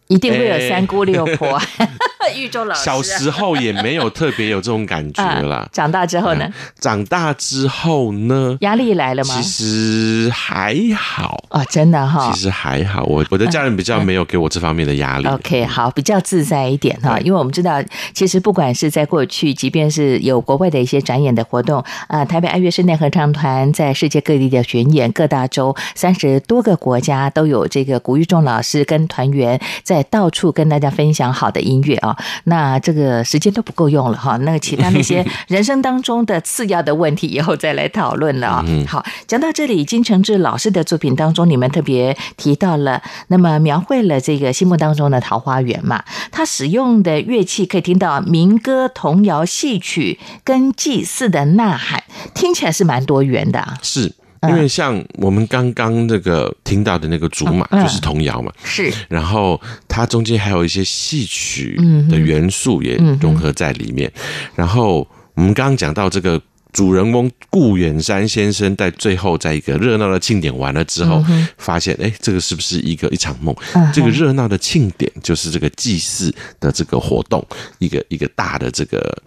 [0.07, 1.89] 一定会有三姑六婆、欸。
[2.33, 5.57] 玉中老师、啊，小时候也没有特别有这种感觉 啦。
[5.57, 6.53] 啊、长大之后呢、嗯？
[6.79, 8.57] 长大之后呢？
[8.61, 9.35] 压力来了吗？
[9.35, 12.31] 其实还好哦，真的哈、哦。
[12.33, 15.25] 其实还好，我我的家人比较没有给我这方面的压力。
[15.27, 17.19] 嗯嗯、OK，好，比较自在一点哈。
[17.19, 17.81] 因为我们知道，
[18.13, 32.23] 其实不管是在过去，即便是有国外的一些展演的活动，啊、呃，台北爱乐室内合唱团在世界各地的巡演，各大洲三十多个国家都有这个古玉仲老师跟团员在到处跟大家分享好的音乐啊、哦。
[32.45, 34.37] 那这个时间都不够用了哈。
[34.37, 38.65] 那其他那些人生当中的次要的问题，以后再来讨论了啊。
[38.87, 46.03] 好，讲到这里，金承志老师的作品当中，你们特别提到了，那么描绘了这个心目当中的桃花源嘛。
[46.31, 52.03] 他使用的乐器可以听到民歌、童谣、戏曲跟祭祀的呐喊，
[52.33, 53.77] 听起来是蛮多元的啊。
[53.81, 54.13] 是。
[54.49, 58.91] 因为像我们刚刚那个听到的那个竹马，就是童谣嘛，是。
[59.09, 61.75] 然后它中间还有一些戏曲
[62.09, 64.11] 的元素也融合在里面。
[64.55, 66.41] 然后我们刚刚讲到这个。
[66.75, 71.23] 主人翁顾远山先生在最后，在一个热闹的庆典完了之后，
[71.57, 73.55] 发现，哎，这个是不是一个一场梦？
[73.93, 77.41] 这个热闹的庆典就是这个祭祀的这个活动，
[77.79, 79.17] 一个一个大的这个，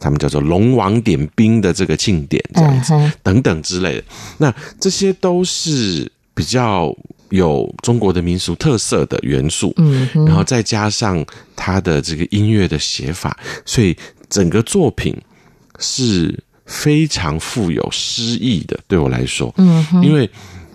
[0.00, 4.04] 他们叫做龙王点兵的这个庆典，这样子等等之类的。
[4.38, 6.90] 那这些都是比较
[7.28, 11.22] 有中国的民俗特色的元素，嗯，然后再加上
[11.54, 13.94] 他的这个音乐的写法，所以
[14.30, 15.14] 整个作品
[15.78, 16.42] 是。
[16.66, 20.28] 非常富有诗意的，对我来说，嗯，因为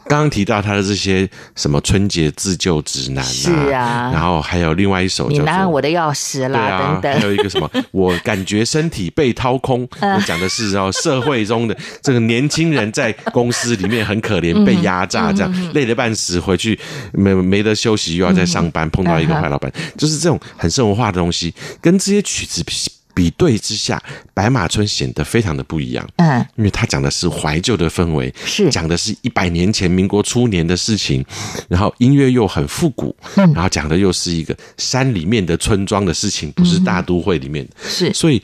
[0.07, 16.77] 刚刚提到他的这些什么春节自救指南啊，是啊，然后还有另外一首你拿我的钥匙啦，啊、等等，还有一个什么， 我感觉身体被掏空，我讲的是然后社会中的 这个年轻人在公司里面很可怜，被压榨，这样累得半死，回去
[17.13, 22.61] 没没得休息，又要再上班，碰到一个坏老板，就是这种很生活化的东西，跟这些曲子
[23.15, 23.21] 比。
[23.21, 24.01] 比对之下，
[24.33, 26.09] 白马村显得非常的不一样。
[26.15, 31.23] 嗯，因为他讲的是怀旧的氛围，是讲的是一百年前民国初年的事情，
[31.69, 38.41] 然后音乐又很复古，然后讲的又是一个山里面的村庄的事情，不是大都会里面的，是所以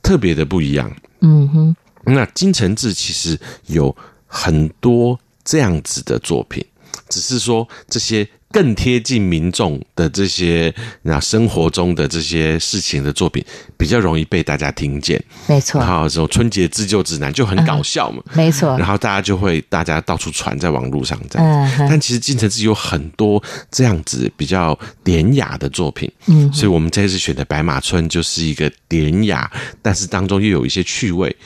[0.00, 0.88] 特别的不一样。
[1.22, 3.36] 嗯哼，那金承志其实
[3.66, 3.92] 有
[4.28, 6.64] 很多这样子的作品，
[7.08, 8.24] 只是说这些。
[8.54, 13.44] 更贴近民众的这些那生活中的这些事情的作品，
[13.76, 15.20] 比较容易被大家听见。
[15.48, 18.22] 没错，然后这种春节自救指南就很搞笑嘛。
[18.32, 21.84] 没错，然后大家就会大家到处传在网络上这样子。
[21.88, 23.42] 但其实金城志有很多
[23.72, 26.08] 这样子比较典雅的作品。
[26.26, 29.50] 嗯，所以我们这次选的《白马村》就是一个典雅，
[29.82, 31.36] 但是当中又有一些趣味。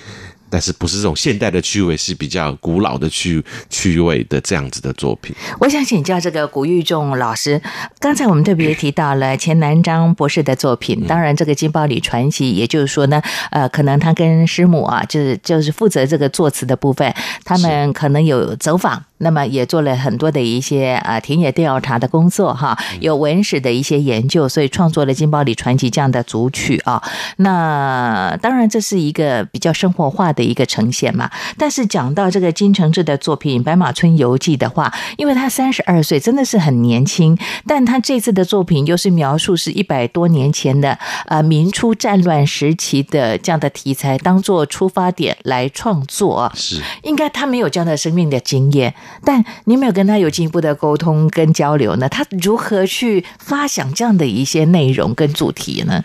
[0.51, 5.35] 但是不是这种现代的趣味，是比较古老的趣趣味的这样子的作品。
[5.61, 7.61] 我想请教这个古玉仲老师，
[7.99, 19.05] 刚才我们特别提到了钱南章博士的作品，当然这个金包里传奇，也就是说呢，呃，可能他跟师母啊，就是就是负责这个作词的部分，他们可能有走访。
[19.19, 27.03] 那么也做了很多的一些啊田野调查的工作哈，有文史的一些研究，所以创作了《金包里传奇》这样的组曲啊。
[27.37, 31.31] 那当然这是一个比较生活化的一个呈现嘛。
[31.57, 40.97] 但是讲到这个金承志的作品《白马村游记》的话，因为他三十二岁，真的是很年轻，但他这次的作品又是描述是一百多年前的
[41.27, 48.95] 呃明初战乱时期的这样的题材，当做出发点来创作，是应该他没有这样的生命的经验。
[49.25, 52.09] 但你没有跟他有进一步的沟通跟交流呢？
[52.09, 56.05] 他如何去发想这样的一些内容跟主题呢？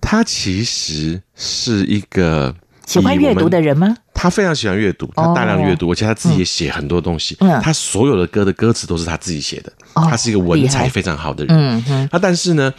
[0.00, 2.54] 他其实是一个
[2.86, 3.96] 喜欢阅读的人吗？
[4.14, 7.36] 他非常喜欢阅读，他大量阅读，而且他自己也写很多东西。
[7.40, 9.72] 嗯，他所有的歌的歌词都是他自己写的。
[9.94, 11.56] 他是一个文采非常好的人。
[11.56, 12.08] 嗯嗯。
[12.10, 12.72] 他但是呢，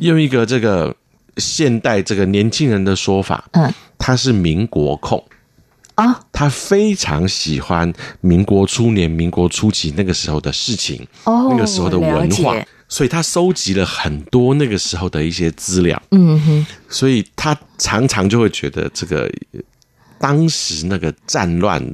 [0.00, 0.94] 用一个这个
[1.36, 5.22] 现代这个年轻人的说法，嗯，他是民国控。
[6.00, 12.56] 啊，他非常喜欢民国初年、民国初期那个时候的事情，哦，那个时候的文化，
[12.88, 16.00] 所以他收集了很多那个时候的一些资料。
[16.10, 19.30] 嗯哼，所以他常常就会觉得这个
[20.18, 21.84] 当时那个战乱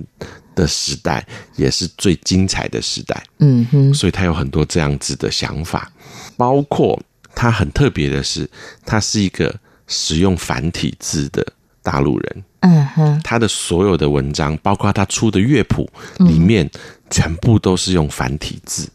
[0.54, 1.26] 的时代
[1.56, 3.22] 也是最精彩的时代。
[3.38, 5.90] 嗯哼，所以他有很多这样子的想法，
[6.36, 7.00] 包括
[7.34, 8.48] 他很特别的是，
[8.84, 9.54] 他是一个
[9.86, 11.46] 使用繁体字的
[11.82, 12.44] 大陆人。
[12.66, 15.88] 嗯哼，他的所有的文章，包括他出的乐谱
[16.18, 16.68] 里面，
[17.10, 18.88] 全部都是用繁体字。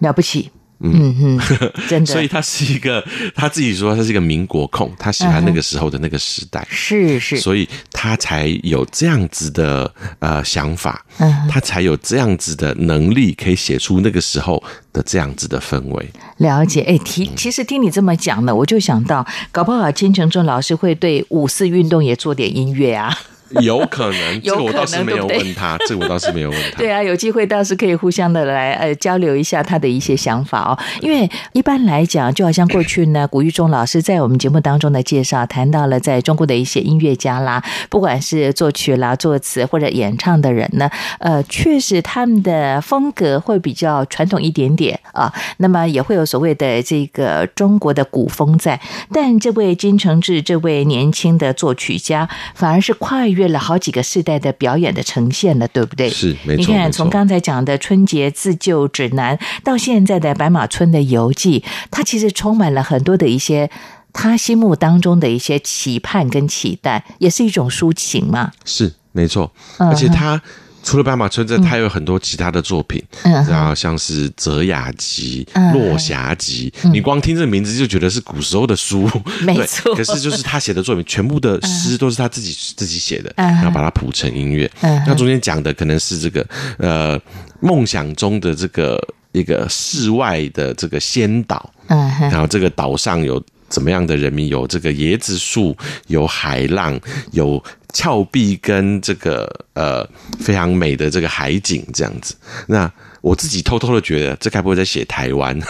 [0.00, 0.50] 了不起，
[0.80, 1.38] 嗯。
[1.38, 3.04] 哼，真的， 所以他是一个
[3.34, 14.62] 他自己说他是一个民国控，他喜欢那个时候的那个时代，是是，所以他才有这样子的呃想法，嗯，他才有这样子的能力，可以写出那个时候
[14.92, 16.10] 的这样子的氛围。
[16.38, 23.16] 了解，哎，听，其实听你这么讲呢，我就想到，搞不好金承中老师会对五四运动也做点音乐啊。
[23.62, 26.78] 有可能，这个我倒是没有问他， 这个我倒是没有问他。
[26.78, 30.78] 对啊，有机会倒是可以互相的来呃交流一下他的一些想法哦。
[31.00, 40.88] 因为一般来讲，就好像过去呢，古玉忠老师在我们节目当中的介绍，谈到了在中国的一些音乐家啦，不管是作曲啦、作词或者演唱的人呢，
[41.18, 45.32] 呃，确实他们的风格会比较传统一点点啊。
[45.56, 48.80] 那么也会有所谓的这个中国的古风在，
[49.12, 53.39] 但这位金承志这位年轻的作曲家，反而是跨越。
[53.40, 56.10] 越了好几个世代的表演的呈现了，对不对？
[56.10, 56.58] 是，没错。
[56.58, 63.70] 你看，从刚才讲的春节自救指南，到现在的白马村的游记，它其实充满了很多的一些
[64.12, 68.52] 他心目当中的一些期盼跟期待，也是一种抒情嘛。
[68.66, 69.50] 是，没错。
[69.78, 70.42] 而且他。
[70.82, 79.08] 嗯除了《斑马村》这，他有很多其他的作品，嗯、然后像是《泽雅集》嗯《落霞集》嗯，你光听这名字就觉得是古时候的书，
[79.44, 79.94] 没错。
[79.94, 84.70] 可是就是他写的作品，全部的诗都是他自己自己写的，嗯，然后把它谱成音乐。
[84.80, 86.44] 嗯，那中间讲的可能是这个
[86.78, 87.20] 呃
[87.60, 88.98] 梦想中的这个
[89.32, 95.76] 一个世外的这个仙岛，嗯，然后这个岛上有怎么样的人民，有这个椰子树，
[96.06, 96.98] 有海浪，
[97.32, 97.62] 有。
[97.92, 100.06] 峭壁跟这个呃
[100.38, 102.34] 非常美的这个海景这样子，
[102.66, 105.58] 那我自己偷偷的觉得，这该不会在写台湾，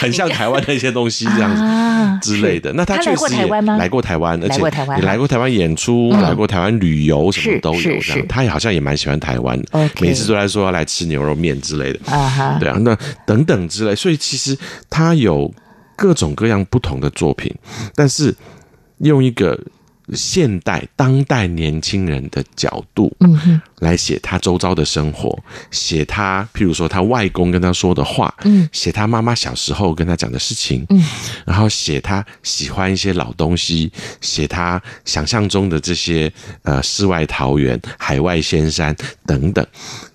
[0.00, 2.72] 很像台湾的一些东西这样子 之类的。
[2.72, 4.60] 那他确实也来过台湾，而且
[4.96, 8.26] 也来过台湾演出，来过台湾旅游，什么都有这样。
[8.26, 9.60] 他也好像也蛮喜欢台湾，
[10.00, 12.12] 每次都来说要来吃牛肉面之类的。
[12.12, 13.94] 啊，对啊，那等等之类。
[13.94, 15.52] 所以其实他有
[15.94, 17.54] 各种各样不同的作品，
[17.94, 18.34] 但是
[18.98, 19.58] 用一个。
[20.14, 25.38] 现代当代年轻人的角度，嗯，来写他周遭的生活，
[25.70, 31.02] 写他，譬如说他外公跟他说的话，嗯，写他妈妈小时候跟他讲的事情，嗯，
[31.46, 33.90] 然后写他喜欢一些老东西，
[34.20, 36.32] 写他想象中的这些
[36.62, 38.94] 呃世外桃源、海外仙山
[39.26, 39.66] 等等，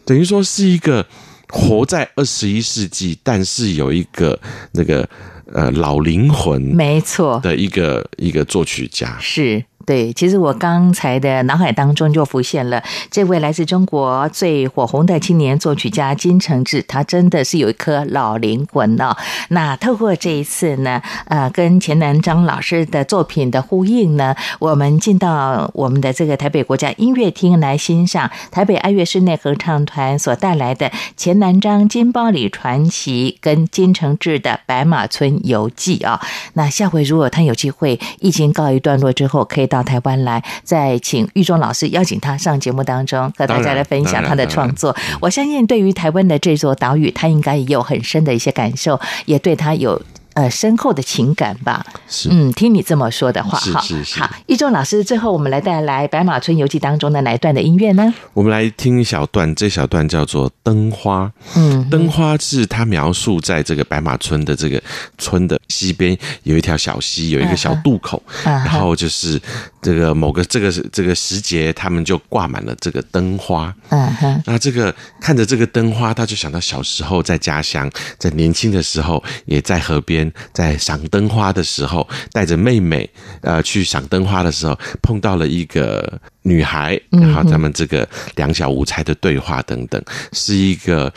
[0.05, 1.05] 等于说是一个
[1.49, 4.37] 活在二十一世纪，但是有一个
[4.71, 5.07] 那个
[5.53, 7.39] 呃老灵魂，没错。
[7.41, 9.17] 的一个一个作曲家。
[9.21, 9.63] 是。
[9.85, 12.81] 对，其实我刚才的脑海当中就浮现了
[13.11, 19.15] 这位来自中国最火红的青年作曲家金承志，他真的是有一颗老灵魂哦。
[19.49, 36.19] 那透过这一次呢，呃，跟钱南章老师的作品的呼应呢，我们进到我们的这个台北国家音乐厅来欣赏台北爱乐室内合唱团所带来的钱南章金包里传奇跟金承志的白马村游记啊。
[36.53, 39.74] 那下回如果他有机会，疫情告一段落之后，可以到。
[39.75, 44.95] 到台湾来，再请玉忠老师邀请他上节目当中，和大家来分享他的创作。
[45.19, 50.01] 我相信，对于台湾的这座岛屿，他应该也有很深的一些感受，也对他有。
[50.35, 51.85] 呃，深厚的情感吧。
[52.09, 54.03] 是，嗯，听你这么说的话，哈，是。
[54.19, 58.13] 好，一中老师，最后我们来带来《白马村游记》当中的哪一段的音乐呢？
[58.33, 61.25] 我们来听一小段，这小段叫做《灯花》。
[61.55, 64.83] 嗯，灯花是他描述在这个白马村的这个
[65.17, 69.41] 村的西边有一条小溪，有一个小渡口，嗯、然后就是
[69.81, 73.73] 这个某个这个这个时节，他们就挂满了这个灯花。
[73.87, 80.24] 嗯哼，那这个看着这个灯花，他就想到小时候在家乡，在年轻的时候也在河边。
[80.53, 83.09] 在赏灯花的时候，带着妹妹
[83.41, 90.01] 呃去赏灯花的时候，碰到了一个女孩，然后他们这个两小无猜的对话等等，
[90.31, 91.11] 是一个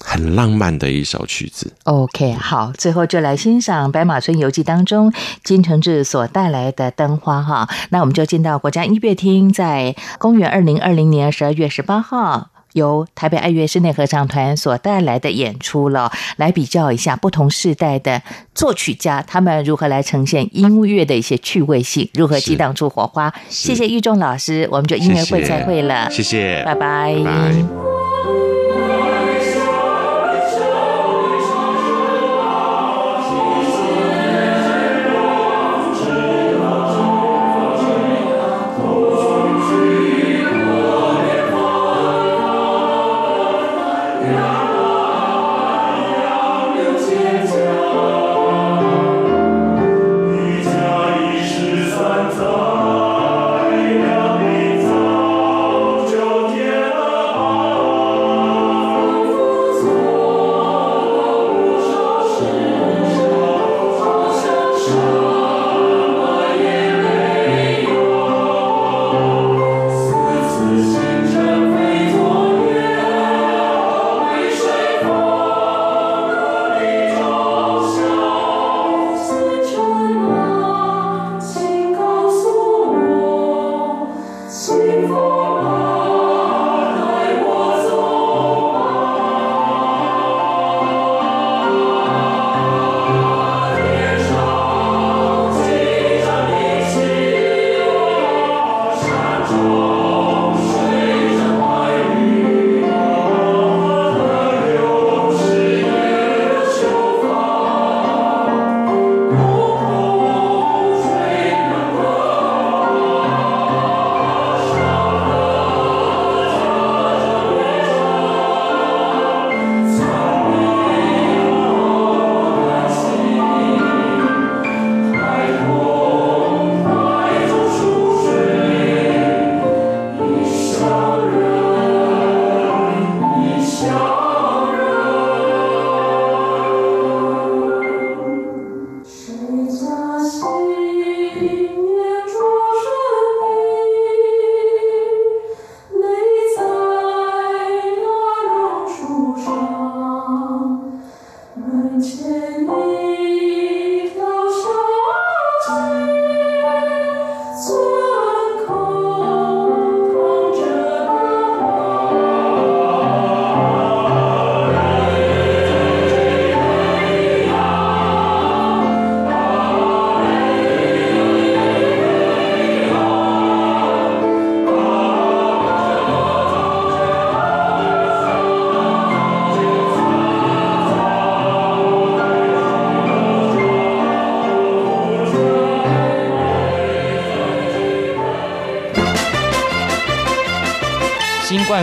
[0.00, 1.72] 很浪漫的一首曲子。
[1.84, 5.12] OK，好，最后就来欣赏《白马村游记》当中
[5.42, 7.68] 金承志所带来的灯花哈。
[7.90, 12.50] 那我们就进到国家音乐厅，在公元二零二零年十二月十八号。
[12.74, 18.22] 由台北爱乐室内合唱团所带来的演出了，来比较一下不同世代的
[18.54, 23.32] 作曲家，他们如何来呈现音乐的一些趣味性，如何激荡出火花。
[23.48, 27.14] 谢谢玉仲老师，我们就音乐会再会了，谢谢，拜拜。
[27.14, 28.03] 拜拜。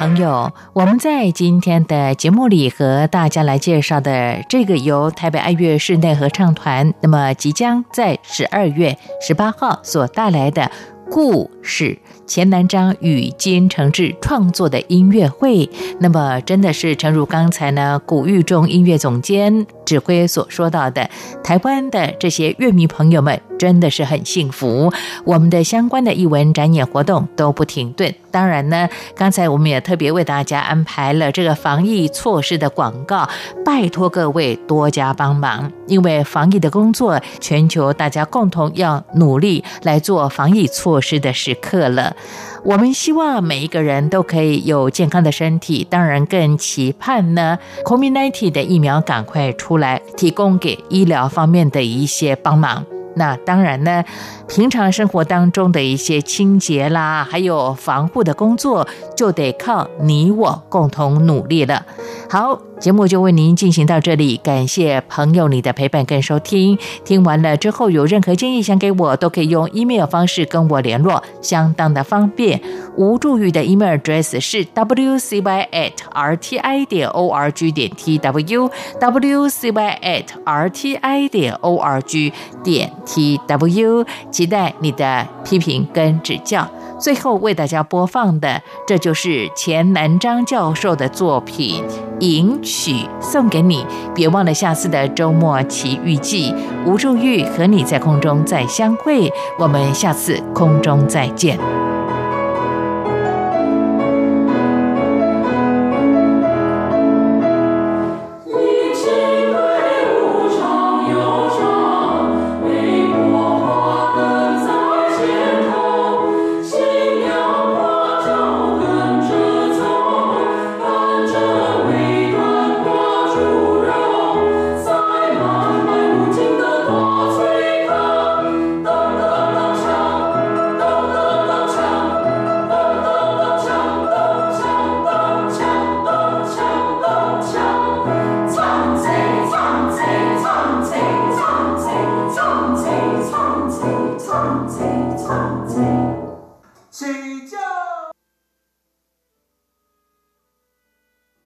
[0.00, 10.70] 朋友，我们在今天的节目里和大家来介绍的这个由台北爱乐室内合唱团，那么即将在十二月十八号所带来的
[11.10, 11.98] 故事。
[12.30, 15.68] 钱南章与金承志创作的音乐会，
[15.98, 21.10] 那么真的是诚如刚才呢，古玉中音乐总监指挥所说到的，
[21.42, 24.92] 台湾的这些乐迷朋友们真的是很幸福。
[25.24, 28.14] 我们的相关的艺文展演活动都不停顿。
[28.30, 33.28] 当然呢，刚才我们也特别为大家安排了这个防疫措施的广告，
[33.64, 42.14] 拜托各位多加帮忙，因为防疫的工作，全球大家共同要努力来做防疫措施的时刻了。
[42.62, 52.84] 我们希望每一个人都可以有健康的身体，当然更期盼呢，COVID-19 的疫苗赶快出来，提供给医疗方面的一些帮忙。
[53.16, 54.04] 那当然呢，
[54.50, 58.86] 平常生活当中的一些清洁啦，还有防护的工作，
[59.16, 61.86] 就得靠你我共同努力了。
[62.28, 62.60] 好。
[62.80, 66.78] 节目就为您进行到这里，感谢朋友你的陪伴跟收听。
[67.04, 72.58] 听完了之后，有任何建议想给我，都可以用 email 方式跟我联络，相当的方便。
[72.96, 82.32] 吴助玉的 email address 是 wcy at rti 点 org 点 tw wcy at rti 点 org
[82.64, 84.06] 点 tw，
[84.40, 86.66] 期待你的批评跟指教。
[86.98, 91.84] 最后为大家播放的，这就是钱南章教授的作品
[92.20, 93.84] 《迎曲》，送给你。
[94.14, 96.54] 别忘了下次的周末奇遇记，
[96.86, 99.30] 吴祝玉和你在空中再相会。
[99.58, 101.58] 我们下次空中再见。